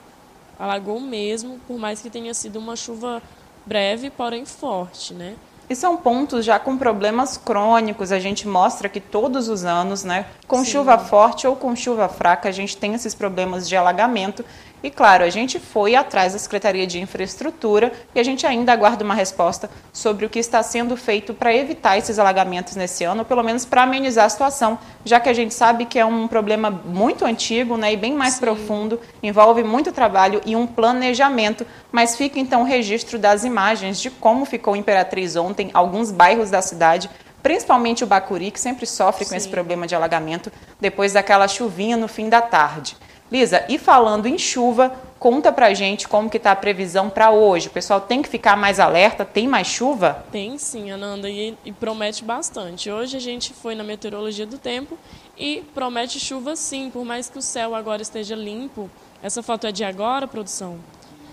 alagou 0.60 1.00
mesmo, 1.00 1.60
por 1.68 1.78
mais 1.78 2.02
que 2.02 2.10
tenha 2.10 2.34
sido 2.34 2.58
uma 2.58 2.75
chuva 2.75 3.22
breve, 3.66 4.10
porém 4.10 4.46
forte, 4.46 5.13
né? 5.13 5.36
E 5.70 5.75
são 5.75 5.96
pontos 5.96 6.44
já 6.44 6.60
com 6.60 6.78
problemas 6.78 7.38
crônicos. 7.38 8.12
A 8.12 8.20
gente 8.20 8.48
mostra 8.48 8.90
que 8.90 9.00
todos 9.00 9.48
os 9.48 9.63
anos, 9.63 10.04
né, 10.04 10.25
com 10.48 10.58
Sim. 10.63 10.72
chuva 10.72 10.98
forte 11.00 11.48
ou 11.48 11.56
com 11.56 11.74
chuva 11.75 12.10
fraca, 12.10 12.50
a 12.50 12.52
gente 12.52 12.75
tem 12.75 12.94
esses 12.94 13.16
problemas 13.16 13.68
de 13.68 13.75
alagamento. 13.75 14.44
E 14.84 14.92
claro, 14.92 15.24
a 15.24 15.30
gente 15.30 15.60
foi 15.60 15.96
atrás 15.96 16.34
da 16.34 16.40
Secretaria 16.40 16.86
de 16.86 17.00
Infraestrutura 17.00 17.94
e 18.13 18.20
a 18.20 18.24
gente 18.24 18.46
ainda 18.46 18.74
aguarda 18.74 19.02
uma 19.02 19.13
resposta 19.13 19.70
sobre 19.94 20.25
o 20.25 20.30
que 20.30 20.40
está 20.40 20.62
sendo 20.62 20.98
feito 20.98 21.34
para 21.34 21.56
evitar 21.56 21.98
esses 21.98 22.20
alagamentos 22.20 22.75
nesse 22.75 23.06
ano, 23.06 23.20
ou 23.20 23.25
pelo 23.25 23.42
menos 23.42 23.63
para 23.63 23.84
amenizar 23.84 24.25
a 24.25 24.30
situação, 24.30 24.78
já 25.06 25.22
que 25.22 25.30
a 25.30 25.34
gente 25.34 25.54
sabe 25.54 25.86
que 25.86 25.98
é 25.98 26.06
um 26.06 26.28
problema 26.28 26.70
muito 26.70 27.24
antigo 27.24 27.78
né, 27.78 27.94
e 27.94 27.98
bem 27.98 28.13
mais 28.13 28.34
Sim. 28.34 28.42
profundo, 28.42 29.00
envolve 29.22 29.63
muito 29.63 29.94
trabalho 29.94 30.42
e 30.46 30.54
um 30.54 30.68
planejamento. 30.68 31.66
Mas 31.90 32.18
fica 32.18 32.38
então 32.38 32.63
o 32.63 32.66
registro 32.66 33.18
das 33.18 33.46
imagens 33.46 34.02
de 34.02 34.10
como 34.10 34.44
ficou 34.44 34.75
Imperatriz 34.75 35.38
ontem, 35.38 35.72
alguns 35.74 36.12
bairros 36.12 36.50
da 36.50 36.62
cidade, 36.62 37.10
principalmente 37.43 38.03
o 38.03 38.07
Bacuri, 38.07 38.50
que 38.50 38.59
sempre 38.59 38.88
sofre 38.88 39.25
com 39.25 39.31
Sim. 39.31 39.35
esse 39.35 39.50
problema 39.50 39.85
de 39.85 39.93
alagamento 39.93 40.51
depois 40.79 41.13
daquela 41.13 41.47
chuvinha 41.47 41.97
no 41.97 42.07
fim 42.07 42.29
da 42.29 42.41
tarde. 42.41 42.95
Lisa, 43.29 43.65
e 43.67 43.77
falando 43.77 44.27
em 44.27 44.38
chuva, 44.38 44.93
conta 45.19 45.51
pra 45.51 45.73
gente 45.73 46.07
como 46.07 46.29
que 46.29 46.39
tá 46.39 46.51
a 46.51 46.55
previsão 46.55 47.09
para 47.09 47.31
hoje. 47.31 47.67
O 47.67 47.71
pessoal 47.71 48.00
tem 48.00 48.21
que 48.21 48.29
ficar 48.29 48.55
mais 48.55 48.79
alerta, 48.79 49.25
tem 49.25 49.47
mais 49.47 49.67
chuva? 49.67 50.23
Tem 50.31 50.57
sim, 50.57 50.91
Ananda, 50.91 51.29
e, 51.29 51.57
e 51.65 51.71
promete 51.71 52.23
bastante. 52.23 52.91
Hoje 52.91 53.17
a 53.17 53.19
gente 53.19 53.53
foi 53.53 53.75
na 53.75 53.83
meteorologia 53.83 54.45
do 54.45 54.57
tempo 54.57 54.97
e 55.38 55.63
promete 55.73 56.19
chuva 56.19 56.55
sim, 56.55 56.89
por 56.91 57.03
mais 57.03 57.29
que 57.29 57.38
o 57.38 57.41
céu 57.41 57.73
agora 57.73 58.01
esteja 58.01 58.35
limpo. 58.35 58.89
Essa 59.21 59.41
foto 59.41 59.65
é 59.65 59.71
de 59.71 59.83
agora, 59.83 60.27
produção? 60.27 60.77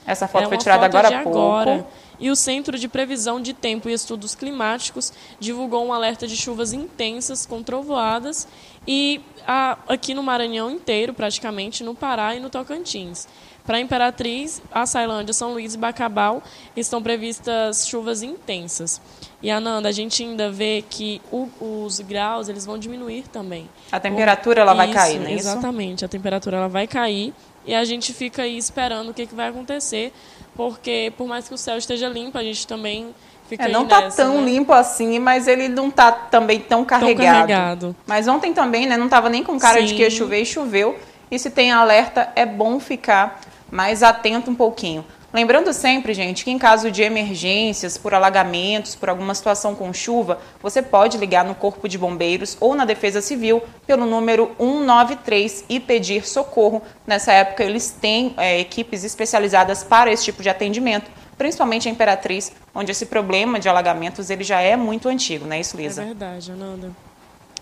Essa 0.07 0.27
foto 0.27 0.45
é 0.45 0.49
foi 0.49 0.59
tirada 0.59 0.87
foto 0.87 0.97
agora 0.97 1.09
há 1.09 1.23
pouco. 1.23 1.39
agora. 1.39 1.87
E 2.21 2.31
o 2.31 2.37
Centro 2.37 2.79
de 2.79 2.87
Previsão 2.87 3.41
de 3.41 3.55
Tempo 3.55 3.89
e 3.89 3.93
Estudos 3.95 4.35
Climáticos 4.35 5.13
divulgou 5.41 5.87
um 5.87 5.93
alerta 5.93 6.27
de 6.27 6.37
chuvas 6.37 6.73
intensas 6.73 7.47
com 7.47 7.63
trovoadas 7.63 8.47
e 8.87 9.21
a- 9.47 9.79
aqui 9.89 10.13
no 10.13 10.23
Maranhão 10.23 10.71
inteiro, 10.71 11.15
praticamente, 11.15 11.83
no 11.83 11.95
Pará 11.95 12.35
e 12.37 12.41
no 12.41 12.51
Tocantins. 12.51 13.27
Para 13.65 13.79
Imperatriz, 13.81 14.61
a 14.73 14.85
Sailândia, 14.85 15.33
São 15.33 15.53
Luís 15.53 15.75
e 15.75 15.79
Bacabal 15.79 16.43
estão 16.77 17.03
previstas 17.03 17.87
chuvas 17.87 18.23
intensas. 18.23 19.01
E 19.43 19.51
Ananda, 19.51 19.89
a 19.89 19.93
gente 19.93 20.23
ainda 20.23 20.51
vê 20.51 20.83
que 20.89 21.21
o- 21.31 21.49
os 21.85 22.01
graus 22.01 22.49
eles 22.49 22.67
vão 22.67 22.77
diminuir 22.79 23.29
também. 23.29 23.69
A 23.93 24.01
temperatura 24.01 24.61
ela 24.63 24.75
vai 24.75 24.87
Isso, 24.89 24.95
cair, 24.95 25.19
não 25.21 25.27
é 25.27 25.35
isso? 25.35 25.49
Exatamente, 25.49 26.05
a 26.05 26.09
temperatura 26.09 26.57
ela 26.57 26.69
vai 26.69 26.87
cair 26.87 27.33
e 27.65 27.75
a 27.75 27.85
gente 27.85 28.13
fica 28.13 28.43
aí 28.43 28.57
esperando 28.59 29.11
o 29.11 29.15
que, 29.15 29.27
que 29.27 29.35
vai 29.35 29.49
acontecer, 29.49 30.13
porque 30.55 31.13
por 31.17 31.27
mais 31.27 31.49
que 31.49 31.55
o 31.55 31.59
céu 31.59 31.77
esteja 31.79 32.09
limpo, 32.09 32.37
a 32.39 32.43
gente 32.43 32.67
também 32.67 33.15
fica 33.49 33.65
É, 33.65 33.69
não 33.69 33.87
tá 33.87 34.03
nessa, 34.03 34.23
tão 34.23 34.41
né? 34.41 34.51
limpo 34.51 34.73
assim, 34.73 35.19
mas 35.19 35.47
ele 35.49 35.69
não 35.69 35.91
tá 35.91 36.11
também 36.13 36.61
tão 36.61 36.85
Tão 36.85 36.99
carregado. 37.01 37.25
carregado. 37.27 37.97
Mas 38.07 38.29
ontem 38.29 38.53
também, 38.53 38.87
né, 38.87 38.97
não 38.97 39.09
tava 39.09 39.29
nem 39.29 39.43
com 39.43 39.59
cara 39.59 39.83
de 39.83 39.95
que 39.95 40.03
ia 40.03 40.11
Sim. 40.11 40.17
chover 40.19 40.43
e 40.43 40.47
choveu. 40.47 40.99
E 41.31 41.39
se 41.39 41.51
tem 41.51 41.71
alerta, 41.73 42.31
é 42.35 42.45
bom 42.45 42.81
ficar 42.81 43.41
mais 43.71 44.03
atento 44.03 44.51
um 44.51 44.55
pouquinho. 44.55 45.05
Lembrando 45.33 45.73
sempre, 45.73 46.13
gente, 46.13 46.43
que 46.43 46.51
em 46.51 46.59
caso 46.59 46.91
de 46.91 47.03
emergências, 47.03 47.97
por 47.97 48.13
alagamentos, 48.13 48.97
por 48.97 49.09
alguma 49.09 49.33
situação 49.33 49.77
com 49.77 49.93
chuva, 49.93 50.41
você 50.61 50.83
pode 50.83 51.17
ligar 51.19 51.45
no 51.45 51.55
Corpo 51.55 51.89
de 51.89 51.97
Bombeiros 51.97 52.57
ou 52.61 52.75
na 52.75 52.85
Defesa 52.85 53.21
Civil 53.21 53.63
pelo 53.87 54.05
número 54.07 54.51
193 54.59 55.65
e 55.69 55.79
pedir 55.79 56.27
socorro. 56.27 56.83
Nessa 57.07 57.33
época, 57.33 57.63
eles 57.63 57.91
têm 57.91 58.35
é, 58.37 58.59
equipes 58.59 59.05
especializadas 59.05 59.85
para 59.85 60.11
esse 60.11 60.25
tipo 60.25 60.43
de 60.43 60.49
atendimento, 60.49 61.09
principalmente 61.39 61.89
a 61.89 61.93
Imperatriz, 61.93 62.53
onde 62.75 62.91
esse 62.91 63.07
problema 63.07 63.61
de 63.61 63.69
alagamentos 63.69 64.31
ele 64.31 64.43
já 64.43 64.61
é 64.61 64.77
muito 64.77 65.09
antigo, 65.09 65.47
não 65.47 65.55
é 65.55 65.61
isso, 65.61 65.77
É 65.77 65.83
Lisa? 65.83 66.05
verdade, 66.05 66.51
Ananda. 66.51 66.91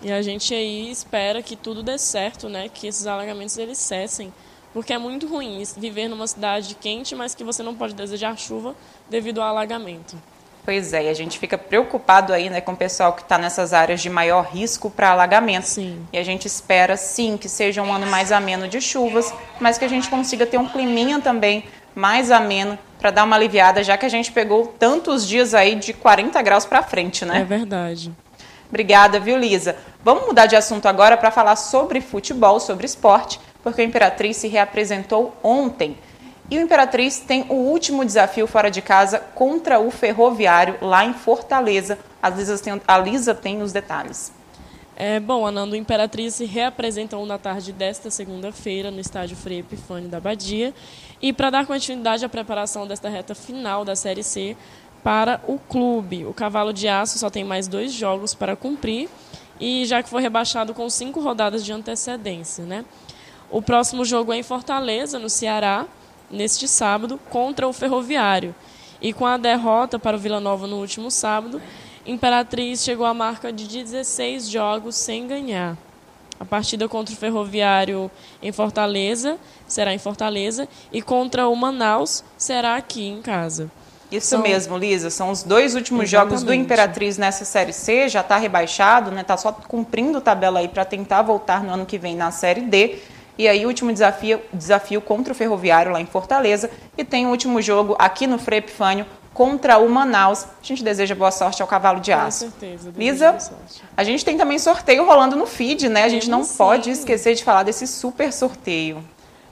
E 0.01 0.11
a 0.11 0.23
gente 0.23 0.55
aí 0.55 0.91
espera 0.91 1.43
que 1.43 1.55
tudo 1.55 1.83
dê 1.83 1.99
certo, 1.99 2.49
né? 2.49 2.71
Que 2.73 2.87
esses 2.87 3.07
alagamentos 3.07 3.59
eles 3.59 3.77
cessem. 3.79 4.33
Porque 4.73 4.93
é 4.93 4.99
muito 4.99 5.27
ruim 5.27 5.63
viver 5.77 6.09
numa 6.09 6.27
cidade 6.27 6.75
quente, 6.75 7.15
mas 7.15 7.35
que 7.35 7.43
você 7.43 7.63
não 7.63 7.75
pode 7.75 7.95
desejar 7.95 8.37
chuva 8.37 8.75
devido 9.09 9.41
ao 9.41 9.49
alagamento. 9.49 10.17
Pois 10.65 10.93
é, 10.93 11.05
e 11.05 11.09
a 11.09 11.15
gente 11.15 11.39
fica 11.39 11.57
preocupado 11.57 12.31
aí 12.31 12.51
né, 12.51 12.61
com 12.61 12.73
o 12.73 12.77
pessoal 12.77 13.15
que 13.15 13.23
está 13.23 13.39
nessas 13.39 13.73
áreas 13.73 14.03
de 14.03 14.11
maior 14.11 14.45
risco 14.45 14.91
para 14.91 15.09
alagamento. 15.09 15.67
Sim. 15.67 16.07
E 16.13 16.19
a 16.19 16.23
gente 16.23 16.45
espera, 16.47 16.95
sim, 16.95 17.39
que 17.39 17.49
seja 17.49 17.83
um 17.83 17.91
ano 17.91 18.07
mais 18.07 18.31
ameno 18.31 18.69
de 18.69 18.79
chuvas, 18.79 19.33
mas 19.59 19.79
que 19.79 19.85
a 19.87 19.89
gente 19.89 20.11
consiga 20.11 20.45
ter 20.45 20.59
um 20.59 20.69
climinha 20.69 21.21
também 21.21 21.65
mais 21.95 22.31
ameno 22.31 22.79
para 22.99 23.11
dar 23.11 23.25
uma 23.25 23.35
aliviada, 23.35 23.83
já 23.83 23.97
que 23.97 24.05
a 24.05 24.11
gente 24.11 24.31
pegou 24.31 24.67
tantos 24.79 25.27
dias 25.27 25.55
aí 25.55 25.75
de 25.75 25.95
40 25.95 26.43
graus 26.43 26.67
para 26.67 26.83
frente, 26.83 27.25
né? 27.25 27.41
É 27.41 27.45
verdade. 27.45 28.13
Obrigada, 28.69 29.19
viu, 29.19 29.39
Lisa? 29.39 29.75
Vamos 30.05 30.27
mudar 30.27 30.45
de 30.45 30.55
assunto 30.55 30.87
agora 30.87 31.17
para 31.17 31.31
falar 31.31 31.57
sobre 31.57 32.03
futebol, 32.03 32.61
sobre 32.61 32.85
esporte, 32.85 33.41
porque 33.71 33.83
o 33.83 33.85
Imperatriz 33.85 34.37
se 34.37 34.49
reapresentou 34.49 35.37
ontem. 35.43 35.97
E 36.51 36.59
o 36.59 36.63
Imperatriz 36.63 37.19
tem 37.19 37.45
o 37.49 37.55
último 37.55 38.05
desafio 38.05 38.47
fora 38.47 38.71
de 38.71 38.81
casa 38.81 39.19
contra 39.35 39.79
o 39.79 39.91
Ferroviário, 39.91 40.79
lá 40.81 41.05
em 41.05 41.13
Fortaleza. 41.13 41.99
A 42.23 42.31
Lisa 42.31 42.59
tem, 42.59 42.81
a 42.87 42.99
Lisa 42.99 43.35
tem 43.35 43.61
os 43.61 43.73
detalhes. 43.73 44.33
É, 44.97 45.21
bom, 45.21 45.47
Anando, 45.47 45.77
Imperatriz 45.77 46.35
se 46.35 46.45
reapresentou 46.45 47.25
na 47.25 47.39
tarde 47.39 47.73
desta 47.73 48.11
segunda-feira 48.11 48.91
no 48.91 48.99
estádio 48.99 49.37
Frei 49.37 49.61
Epifânio 49.61 50.09
da 50.09 50.19
Badia. 50.19 50.75
E 51.21 51.33
para 51.33 51.51
dar 51.51 51.67
continuidade 51.67 52.25
à 52.25 52.29
preparação 52.29 52.87
desta 52.87 53.09
reta 53.09 53.35
final 53.35 53.85
da 53.85 53.95
Série 53.95 54.25
C 54.25 54.57
para 55.05 55.41
o 55.47 55.59
clube, 55.59 56.25
o 56.25 56.35
Cavalo 56.35 56.73
de 56.73 56.89
Aço 56.89 57.19
só 57.19 57.31
tem 57.31 57.45
mais 57.45 57.69
dois 57.69 57.93
jogos 57.93 58.35
para 58.35 58.57
cumprir 58.57 59.09
e 59.61 59.85
já 59.87 60.03
que 60.03 60.09
foi 60.09 60.23
rebaixado 60.23 60.75
com 60.75 60.89
cinco 60.91 61.21
rodadas 61.21 61.65
de 61.65 61.73
antecedência, 61.73 62.65
né? 62.65 62.85
O 63.51 63.63
próximo 63.63 64.05
jogo 64.05 64.33
é 64.33 64.37
em 64.37 64.43
Fortaleza, 64.43 65.19
no 65.19 65.31
Ceará, 65.31 65.87
neste 66.31 66.69
sábado, 66.69 67.19
contra 67.31 67.67
o 67.67 67.73
Ferroviário. 67.73 68.55
E 69.01 69.13
com 69.13 69.25
a 69.25 69.37
derrota 69.37 69.99
para 69.99 70.17
o 70.17 70.21
Vila 70.21 70.41
Nova 70.41 70.67
no 70.67 70.77
último 70.77 71.11
sábado, 71.11 71.61
Imperatriz 72.05 72.83
chegou 72.83 73.07
à 73.07 73.15
marca 73.15 73.53
de 73.53 73.67
16 73.67 74.49
jogos 74.49 74.97
sem 74.97 75.27
ganhar. 75.27 75.77
A 76.39 76.45
partida 76.45 76.89
contra 76.89 77.15
o 77.15 77.17
Ferroviário 77.17 78.11
em 78.43 78.53
Fortaleza 78.53 79.39
será 79.67 79.93
em 79.93 79.99
Fortaleza 79.99 80.69
e 80.93 81.03
contra 81.03 81.49
o 81.49 81.57
Manaus 81.57 82.23
será 82.37 82.77
aqui 82.77 83.07
em 83.07 83.21
casa. 83.21 83.71
Isso 84.11 84.29
são... 84.29 84.43
mesmo, 84.43 84.79
Lisa. 84.79 85.11
São 85.11 85.31
os 85.31 85.43
dois 85.43 85.75
últimos 85.75 86.05
Exatamente. 86.05 86.31
jogos 86.31 86.43
do 86.43 86.55
Imperatriz 86.55 87.19
nessa 87.19 87.45
Série 87.45 87.73
C. 87.73 88.09
Já 88.09 88.21
está 88.21 88.37
rebaixado, 88.39 89.11
né? 89.11 89.21
Está 89.21 89.37
só 89.37 89.53
cumprindo 89.53 90.21
tabela 90.21 90.61
aí 90.61 90.69
para 90.69 90.85
tentar 90.85 91.23
voltar 91.23 91.63
no 91.63 91.73
ano 91.73 91.85
que 91.85 91.99
vem 91.99 92.17
na 92.17 92.31
Série 92.31 92.63
D. 92.63 92.99
E 93.39 93.47
aí, 93.47 93.65
último 93.65 93.93
desafio, 93.93 94.43
desafio 94.53 95.01
contra 95.01 95.33
o 95.33 95.37
Ferroviário 95.37 95.93
lá 95.93 96.01
em 96.01 96.07
Fortaleza. 96.07 96.69
E 96.97 97.05
tem 97.05 97.25
o 97.25 97.31
último 97.31 97.63
jogo 97.63 97.95
aqui 97.97 98.27
no 98.27 98.37
Frei 98.37 98.59
Epifânio 98.59 99.07
contra 99.33 99.79
o 99.79 99.89
Manaus. 99.89 100.43
A 100.43 100.65
gente 100.65 100.83
deseja 100.83 101.15
boa 101.15 101.31
sorte 101.31 101.63
ao 101.63 101.69
Cavalo 101.69 102.01
de 102.01 102.13
Aço. 102.13 102.47
Com 102.47 102.51
certeza. 102.51 102.93
Lisa, 102.97 103.39
a 103.97 104.03
gente 104.03 104.25
tem 104.25 104.37
também 104.37 104.59
sorteio 104.59 105.07
rolando 105.07 105.37
no 105.37 105.47
feed, 105.47 105.89
né? 105.89 106.03
A 106.03 106.09
gente 106.09 106.29
não 106.29 106.43
sim. 106.43 106.57
pode 106.57 106.91
esquecer 106.91 107.37
de 107.37 107.45
falar 107.45 107.63
desse 107.63 107.87
super 107.87 108.33
sorteio. 108.33 109.05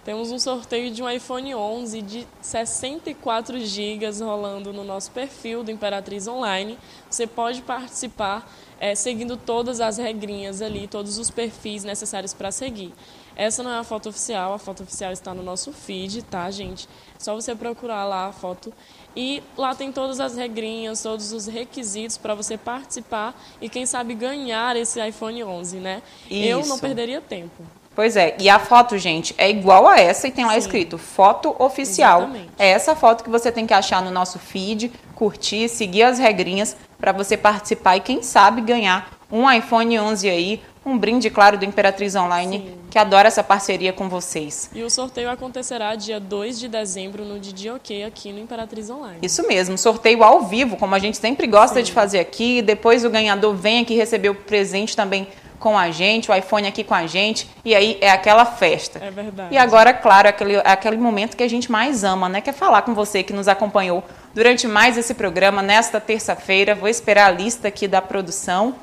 Temos 0.04 0.30
um 0.32 0.38
sorteio 0.38 0.92
de 0.92 1.02
um 1.02 1.10
iPhone 1.10 1.54
11 1.54 2.02
de 2.02 2.26
64 2.40 3.58
GB 3.58 4.08
rolando 4.20 4.72
no 4.72 4.82
nosso 4.84 5.12
perfil 5.12 5.62
do 5.62 5.70
Imperatriz 5.70 6.28
Online. 6.28 6.76
Você 7.10 7.26
pode 7.26 7.62
participar 7.62 8.48
é, 8.80 8.94
seguindo 8.94 9.36
todas 9.36 9.80
as 9.80 9.98
regrinhas 9.98 10.62
ali, 10.62 10.86
todos 10.86 11.18
os 11.18 11.30
perfis 11.30 11.82
necessários 11.82 12.32
para 12.32 12.52
seguir. 12.52 12.92
Essa 13.36 13.62
não 13.62 13.70
é 13.70 13.78
a 13.78 13.84
foto 13.84 14.08
oficial, 14.08 14.54
a 14.54 14.58
foto 14.58 14.82
oficial 14.82 15.12
está 15.12 15.34
no 15.34 15.42
nosso 15.42 15.70
feed, 15.70 16.22
tá, 16.22 16.50
gente? 16.50 16.88
É 17.14 17.22
só 17.22 17.34
você 17.34 17.54
procurar 17.54 18.04
lá 18.04 18.28
a 18.28 18.32
foto 18.32 18.72
e 19.14 19.42
lá 19.56 19.74
tem 19.74 19.92
todas 19.92 20.20
as 20.20 20.36
regrinhas, 20.36 21.02
todos 21.02 21.32
os 21.32 21.46
requisitos 21.46 22.16
para 22.16 22.34
você 22.34 22.56
participar 22.56 23.34
e 23.60 23.68
quem 23.68 23.84
sabe 23.84 24.14
ganhar 24.14 24.74
esse 24.76 25.06
iPhone 25.06 25.44
11, 25.44 25.76
né? 25.76 26.02
Isso. 26.30 26.48
Eu 26.48 26.66
não 26.66 26.78
perderia 26.78 27.20
tempo. 27.20 27.62
Pois 27.94 28.14
é, 28.14 28.36
e 28.38 28.48
a 28.50 28.58
foto, 28.58 28.98
gente, 28.98 29.34
é 29.38 29.48
igual 29.48 29.88
a 29.88 29.98
essa 29.98 30.28
e 30.28 30.30
tem 30.30 30.44
lá 30.44 30.52
Sim. 30.52 30.58
escrito 30.58 30.98
foto 30.98 31.56
oficial. 31.58 32.24
Exatamente. 32.24 32.50
É 32.58 32.68
essa 32.68 32.94
foto 32.94 33.24
que 33.24 33.30
você 33.30 33.50
tem 33.50 33.66
que 33.66 33.72
achar 33.72 34.02
no 34.02 34.10
nosso 34.10 34.38
feed, 34.38 34.92
curtir, 35.14 35.66
seguir 35.70 36.02
as 36.02 36.18
regrinhas 36.18 36.76
para 36.98 37.12
você 37.12 37.38
participar 37.38 37.96
e 37.96 38.00
quem 38.00 38.22
sabe 38.22 38.60
ganhar 38.60 39.10
um 39.32 39.50
iPhone 39.50 39.98
11 39.98 40.28
aí, 40.28 40.62
um 40.86 40.96
brinde, 40.96 41.28
claro, 41.28 41.58
do 41.58 41.64
Imperatriz 41.64 42.14
Online, 42.14 42.58
Sim. 42.58 42.78
que 42.88 42.98
adora 42.98 43.26
essa 43.26 43.42
parceria 43.42 43.92
com 43.92 44.08
vocês. 44.08 44.70
E 44.72 44.84
o 44.84 44.88
sorteio 44.88 45.28
acontecerá 45.28 45.96
dia 45.96 46.20
2 46.20 46.60
de 46.60 46.68
dezembro 46.68 47.24
no 47.24 47.40
Didi 47.40 47.68
OK 47.68 48.04
aqui 48.04 48.32
no 48.32 48.38
Imperatriz 48.38 48.88
Online. 48.88 49.18
Isso 49.20 49.46
mesmo, 49.48 49.76
sorteio 49.76 50.22
ao 50.22 50.42
vivo, 50.42 50.76
como 50.76 50.94
a 50.94 50.98
gente 51.00 51.16
sempre 51.16 51.48
gosta 51.48 51.80
Sim. 51.80 51.82
de 51.82 51.92
fazer 51.92 52.20
aqui. 52.20 52.62
Depois 52.62 53.04
o 53.04 53.10
ganhador 53.10 53.52
vem 53.54 53.80
aqui 53.80 53.96
receber 53.96 54.28
o 54.28 54.34
presente 54.34 54.94
também 54.94 55.26
com 55.58 55.76
a 55.76 55.90
gente, 55.90 56.30
o 56.30 56.34
iPhone 56.34 56.68
aqui 56.68 56.84
com 56.84 56.94
a 56.94 57.06
gente, 57.06 57.48
e 57.64 57.74
aí 57.74 57.98
é 58.00 58.10
aquela 58.10 58.44
festa. 58.44 59.00
É 59.02 59.10
verdade. 59.10 59.54
E 59.54 59.58
agora, 59.58 59.92
claro, 59.92 60.28
é 60.28 60.30
aquele, 60.30 60.56
aquele 60.58 60.96
momento 60.96 61.36
que 61.36 61.42
a 61.42 61.48
gente 61.48 61.72
mais 61.72 62.04
ama, 62.04 62.28
né? 62.28 62.40
Que 62.40 62.50
é 62.50 62.52
falar 62.52 62.82
com 62.82 62.94
você 62.94 63.22
que 63.22 63.32
nos 63.32 63.48
acompanhou 63.48 64.04
durante 64.34 64.68
mais 64.68 64.96
esse 64.96 65.14
programa, 65.14 65.62
nesta 65.62 66.00
terça-feira. 66.00 66.74
Vou 66.74 66.88
esperar 66.88 67.26
a 67.26 67.30
lista 67.30 67.68
aqui 67.68 67.88
da 67.88 68.00
produção 68.00 68.74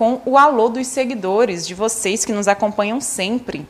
com 0.00 0.18
o 0.24 0.38
alô 0.38 0.70
dos 0.70 0.86
seguidores, 0.86 1.66
de 1.66 1.74
vocês 1.74 2.24
que 2.24 2.32
nos 2.32 2.48
acompanham 2.48 3.02
sempre. 3.02 3.68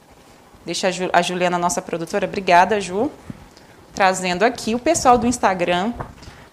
Deixa 0.64 0.86
a, 0.86 0.90
Ju, 0.92 1.10
a 1.12 1.20
Juliana, 1.20 1.58
nossa 1.58 1.82
produtora. 1.82 2.24
Obrigada, 2.24 2.80
Ju. 2.80 3.10
Trazendo 3.92 4.44
aqui 4.44 4.72
o 4.72 4.78
pessoal 4.78 5.18
do 5.18 5.26
Instagram, 5.26 5.92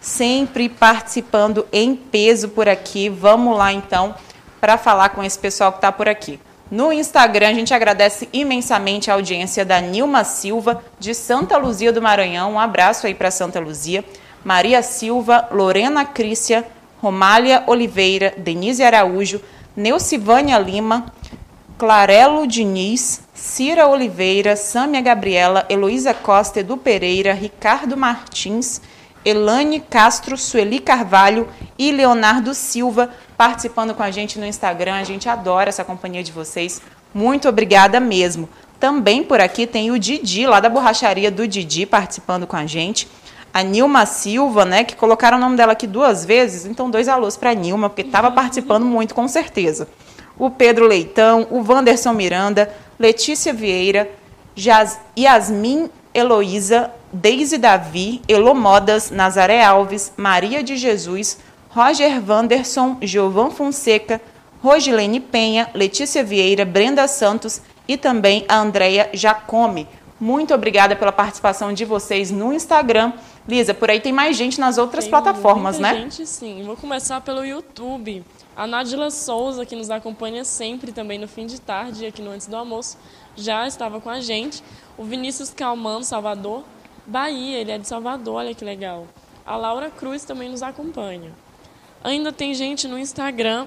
sempre 0.02 0.68
participando 0.68 1.68
em 1.72 1.96
peso 1.96 2.50
por 2.50 2.68
aqui. 2.68 3.08
Vamos 3.08 3.56
lá, 3.56 3.72
então 3.72 4.16
para 4.60 4.80
falar 4.80 5.10
com 5.10 5.24
esse 5.24 5.38
pessoal 5.38 5.72
que 5.72 5.78
está 5.78 5.92
por 5.92 6.10
aqui. 6.10 6.40
No 6.72 6.92
Instagram, 6.92 7.50
a 7.50 7.54
gente 7.54 7.72
agradece 7.72 8.28
imensamente 8.34 9.12
a 9.12 9.14
audiência 9.14 9.64
da 9.64 9.80
Nilma 9.80 10.24
Silva, 10.24 10.84
de 10.98 11.14
Santa 11.14 11.56
Luzia 11.56 11.94
do 11.94 12.02
Maranhão. 12.02 12.54
Um 12.54 12.60
abraço 12.60 13.06
aí 13.06 13.14
para 13.14 13.30
Santa 13.30 13.60
Luzia. 13.60 14.04
Maria 14.44 14.82
Silva, 14.82 15.48
Lorena 15.52 16.04
Crícia, 16.04 16.66
Romália 17.00 17.64
Oliveira, 17.68 18.34
Denise 18.38 18.84
Araújo, 18.84 19.40
Neucivânia 19.78 20.58
Lima, 20.58 21.06
Clarelo 21.78 22.48
Diniz, 22.48 23.22
Cira 23.32 23.86
Oliveira, 23.86 24.56
Sâmia 24.56 25.02
Gabriela, 25.02 25.68
Heloísa 25.70 26.16
Costa, 26.16 26.62
Edu 26.62 26.78
Pereira, 26.78 27.32
Ricardo 27.32 27.96
Martins, 27.96 28.82
Elane 29.24 29.80
Castro, 29.80 30.36
Sueli 30.36 30.80
Carvalho 30.80 31.48
e 31.78 31.92
Leonardo 31.92 32.56
Silva 32.56 33.12
participando 33.38 33.94
com 33.94 34.02
a 34.02 34.10
gente 34.10 34.40
no 34.40 34.48
Instagram. 34.48 34.96
A 34.96 35.04
gente 35.04 35.30
adora 35.30 35.70
essa 35.70 35.84
companhia 35.84 36.24
de 36.24 36.32
vocês. 36.32 36.82
Muito 37.14 37.48
obrigada 37.48 38.00
mesmo. 38.00 38.50
Também 38.80 39.24
por 39.24 39.40
aqui 39.40 39.68
tem 39.68 39.92
o 39.92 40.00
Didi, 40.00 40.48
lá 40.48 40.60
da 40.60 40.70
borracharia 40.70 41.30
do 41.30 41.48
Didi, 41.48 41.86
participando 41.86 42.48
com 42.48 42.56
a 42.56 42.66
gente. 42.66 43.08
A 43.58 43.64
Nilma 43.64 44.06
Silva, 44.06 44.66
né, 44.66 44.84
que 44.84 44.96
colocaram 44.96 45.36
o 45.36 45.42
nome 45.42 45.58
dela 45.58 45.72
aqui 45.72 45.88
duas 45.88 46.24
vezes, 46.24 46.68
então 46.68 46.92
dois 46.92 47.08
alôs 47.08 47.36
para 47.36 47.50
a 47.50 47.54
Nilma, 47.56 47.90
porque 47.90 48.04
estava 48.04 48.30
participando 48.30 48.86
muito, 48.86 49.16
com 49.16 49.28
certeza. 49.28 49.88
O 50.38 50.52
Pedro 50.52 50.86
Leitão, 50.86 51.48
o 51.50 51.66
Wanderson 51.68 52.14
Miranda, 52.14 52.72
Letícia 53.00 53.52
Vieira, 53.52 54.12
Yasmin 54.56 55.90
Heloísa, 56.14 56.92
Deise 57.12 57.58
Davi, 57.58 58.22
Elo 58.28 58.54
Modas, 58.54 59.10
Nazaré 59.10 59.64
Alves, 59.64 60.14
Maria 60.16 60.62
de 60.62 60.78
Jesus, 60.78 61.40
Roger 61.72 62.22
Vanderson, 62.22 62.98
Giovan 63.02 63.50
Fonseca, 63.50 64.22
Rosilene 64.62 65.20
Penha, 65.20 65.68
Letícia 65.74 66.24
Vieira, 66.24 66.64
Brenda 66.64 67.08
Santos 67.08 67.60
e 67.88 67.98
também 67.98 68.46
a 68.48 68.60
Andrea 68.60 69.10
Jacome. 69.14 69.88
Muito 70.20 70.52
obrigada 70.52 70.96
pela 70.96 71.12
participação 71.12 71.72
de 71.72 71.86
vocês 71.86 72.32
no 72.32 72.52
Instagram. 72.52 73.14
Lisa, 73.48 73.74
por 73.74 73.90
aí 73.90 74.00
tem 74.00 74.12
mais 74.12 74.36
gente 74.36 74.60
nas 74.60 74.78
outras 74.78 75.06
tem 75.06 75.12
plataformas, 75.12 75.80
muita 75.80 75.94
né? 75.94 76.02
gente, 76.02 76.26
sim. 76.26 76.64
Vou 76.64 76.76
começar 76.76 77.22
pelo 77.22 77.46
YouTube. 77.46 78.24
A 78.56 78.68
Nádila 78.68 79.10
Souza, 79.10 79.66
que 79.66 79.76
nos 79.76 79.90
acompanha 79.90 80.44
sempre 80.44 80.92
também 80.92 81.18
no 81.18 81.28
fim 81.28 81.46
de 81.46 81.62
tarde, 81.62 82.06
aqui 82.06 82.22
no 82.22 82.32
Antes 82.32 82.48
do 82.48 82.58
Almoço, 82.58 82.98
já 83.36 83.66
estava 83.68 84.02
com 84.02 84.10
a 84.10 84.20
gente. 84.20 84.62
O 84.98 85.04
Vinícius 85.04 85.52
Calmano, 85.52 86.04
Salvador, 86.04 86.64
Bahia, 87.06 87.60
ele 87.60 87.72
é 87.72 87.78
de 87.78 87.88
Salvador, 87.88 88.36
olha 88.36 88.54
que 88.54 88.66
legal. 88.66 89.08
A 89.46 89.56
Laura 89.56 89.90
Cruz 89.90 90.26
também 90.26 90.50
nos 90.50 90.62
acompanha. 90.62 91.32
Ainda 92.04 92.34
tem 92.34 92.54
gente 92.54 92.88
no 92.88 93.00
Instagram, 93.00 93.66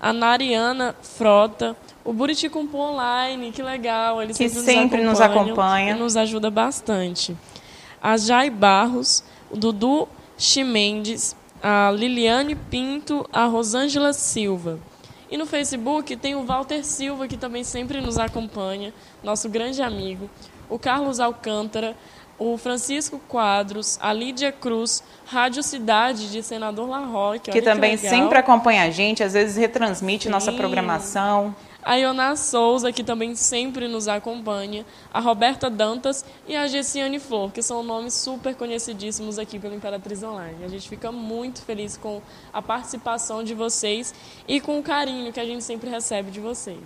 a 0.00 0.12
Nariana 0.12 0.94
Frota, 1.02 1.76
o 2.02 2.12
Buriticumpu 2.12 2.78
Online, 2.78 3.52
que 3.52 3.62
legal, 3.62 4.22
ele 4.22 4.32
que 4.32 4.48
sempre, 4.48 4.60
sempre 4.60 5.04
nos, 5.04 5.20
acompanha 5.20 5.94
e 5.94 5.98
nos 5.98 6.16
ajuda 6.16 6.50
bastante. 6.50 7.36
A 8.02 8.16
Jai 8.16 8.50
Barros, 8.50 9.22
o 9.50 9.56
Dudu 9.56 10.08
Chimendes, 10.38 11.36
a 11.62 11.90
Liliane 11.90 12.54
Pinto, 12.54 13.28
a 13.32 13.44
Rosângela 13.44 14.12
Silva. 14.12 14.78
E 15.30 15.36
no 15.36 15.46
Facebook 15.46 16.16
tem 16.16 16.34
o 16.34 16.44
Walter 16.44 16.84
Silva, 16.84 17.28
que 17.28 17.36
também 17.36 17.62
sempre 17.62 18.00
nos 18.00 18.18
acompanha, 18.18 18.92
nosso 19.22 19.48
grande 19.48 19.80
amigo. 19.80 20.28
O 20.68 20.78
Carlos 20.78 21.20
Alcântara, 21.20 21.96
o 22.38 22.56
Francisco 22.56 23.20
Quadros, 23.28 23.98
a 24.00 24.12
Lídia 24.12 24.50
Cruz, 24.50 25.04
Rádio 25.26 25.62
Cidade 25.62 26.32
de 26.32 26.42
Senador 26.42 26.88
Larroque. 26.88 27.50
Que 27.50 27.60
também 27.60 27.92
que 27.96 28.08
sempre 28.08 28.38
acompanha 28.38 28.84
a 28.84 28.90
gente, 28.90 29.22
às 29.22 29.34
vezes 29.34 29.56
retransmite 29.56 30.24
Sim. 30.24 30.30
nossa 30.30 30.50
programação. 30.52 31.54
A 31.82 31.96
Iona 31.96 32.36
Souza, 32.36 32.92
que 32.92 33.02
também 33.02 33.34
sempre 33.34 33.88
nos 33.88 34.06
acompanha, 34.06 34.84
a 35.12 35.20
Roberta 35.20 35.70
Dantas 35.70 36.24
e 36.46 36.54
a 36.54 36.66
Gessiane 36.66 37.18
Flor, 37.18 37.50
que 37.50 37.62
são 37.62 37.82
nomes 37.82 38.14
super 38.14 38.54
conhecidíssimos 38.54 39.38
aqui 39.38 39.58
pelo 39.58 39.74
Imperatriz 39.74 40.22
Online. 40.22 40.64
A 40.64 40.68
gente 40.68 40.88
fica 40.88 41.10
muito 41.10 41.62
feliz 41.62 41.96
com 41.96 42.20
a 42.52 42.60
participação 42.60 43.42
de 43.42 43.54
vocês 43.54 44.14
e 44.46 44.60
com 44.60 44.78
o 44.78 44.82
carinho 44.82 45.32
que 45.32 45.40
a 45.40 45.44
gente 45.44 45.64
sempre 45.64 45.88
recebe 45.88 46.30
de 46.30 46.40
vocês. 46.40 46.78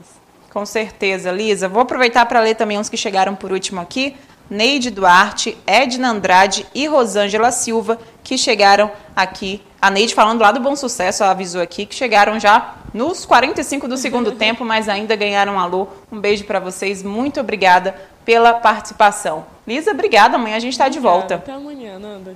Com 0.53 0.65
certeza, 0.65 1.33
Lisa. 1.33 1.69
Vou 1.69 1.83
aproveitar 1.83 2.25
para 2.27 2.39
ler 2.39 2.55
também 2.55 2.79
uns 2.79 2.89
que 2.89 2.97
chegaram 2.97 3.35
por 3.35 3.51
último 3.51 3.81
aqui. 3.81 4.17
Neide 4.49 4.91
Duarte, 4.91 5.57
Edna 5.67 6.11
Andrade 6.11 6.67
e 6.75 6.87
Rosângela 6.87 7.51
Silva, 7.51 7.99
que 8.23 8.39
chegaram 8.39 8.91
aqui. 9.17 9.61
A 9.85 9.91
Neide 9.91 10.15
falando 10.15 10.41
lá 10.41 10.51
do 10.51 10.61
Bom 10.61 10.75
Sucesso, 10.75 11.23
ela 11.23 11.33
avisou 11.33 11.61
aqui 11.61 11.85
que 11.85 11.95
chegaram 11.95 12.41
já 12.41 12.77
nos 12.95 13.27
45 13.27 13.87
do 13.87 13.99
segundo 13.99 14.33
tempo, 14.41 14.65
mas 14.65 14.89
ainda 14.89 15.15
ganharam 15.15 15.57
um 15.57 15.59
alô. 15.59 15.89
Um 16.11 16.19
beijo 16.19 16.45
para 16.45 16.59
vocês, 16.59 17.03
muito 17.03 17.39
obrigada 17.39 17.95
pela 18.25 18.55
participação. 18.55 19.45
Lisa, 19.67 19.91
obrigada, 19.91 20.37
amanhã 20.37 20.57
a 20.57 20.59
gente 20.59 20.73
está 20.73 20.89
de 20.89 20.99
volta. 20.99 21.35
Até 21.35 21.53
amanhã, 21.53 21.99
Nanda. 21.99 22.35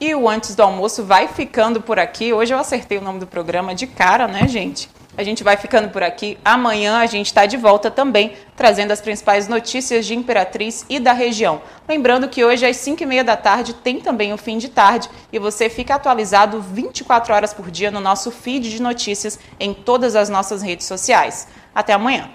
E 0.00 0.14
o 0.14 0.28
Antes 0.28 0.54
do 0.54 0.62
Almoço 0.62 1.02
vai 1.02 1.26
ficando 1.26 1.80
por 1.80 1.98
aqui. 1.98 2.32
Hoje 2.32 2.54
eu 2.54 2.60
acertei 2.60 2.98
o 2.98 3.02
nome 3.02 3.18
do 3.18 3.26
programa 3.26 3.74
de 3.74 3.88
cara, 3.88 4.28
né, 4.28 4.46
gente? 4.46 4.88
A 5.16 5.22
gente 5.22 5.42
vai 5.42 5.56
ficando 5.56 5.88
por 5.88 6.02
aqui. 6.02 6.38
Amanhã 6.44 6.98
a 6.98 7.06
gente 7.06 7.26
está 7.26 7.44
de 7.44 7.56
volta 7.56 7.90
também, 7.90 8.34
trazendo 8.56 8.92
as 8.92 9.00
principais 9.00 9.48
notícias 9.48 10.06
de 10.06 10.14
Imperatriz 10.14 10.84
e 10.88 11.00
da 11.00 11.12
região. 11.12 11.60
Lembrando 11.88 12.28
que 12.28 12.44
hoje 12.44 12.64
às 12.64 12.76
5 12.76 13.02
e 13.02 13.06
meia 13.06 13.24
da 13.24 13.36
tarde 13.36 13.74
tem 13.74 14.00
também 14.00 14.32
o 14.32 14.38
fim 14.38 14.56
de 14.56 14.68
tarde 14.68 15.08
e 15.32 15.38
você 15.38 15.68
fica 15.68 15.94
atualizado 15.94 16.60
24 16.60 17.34
horas 17.34 17.52
por 17.52 17.70
dia 17.70 17.90
no 17.90 18.00
nosso 18.00 18.30
feed 18.30 18.70
de 18.70 18.80
notícias 18.80 19.38
em 19.58 19.74
todas 19.74 20.14
as 20.14 20.28
nossas 20.28 20.62
redes 20.62 20.86
sociais. 20.86 21.48
Até 21.74 21.92
amanhã. 21.92 22.30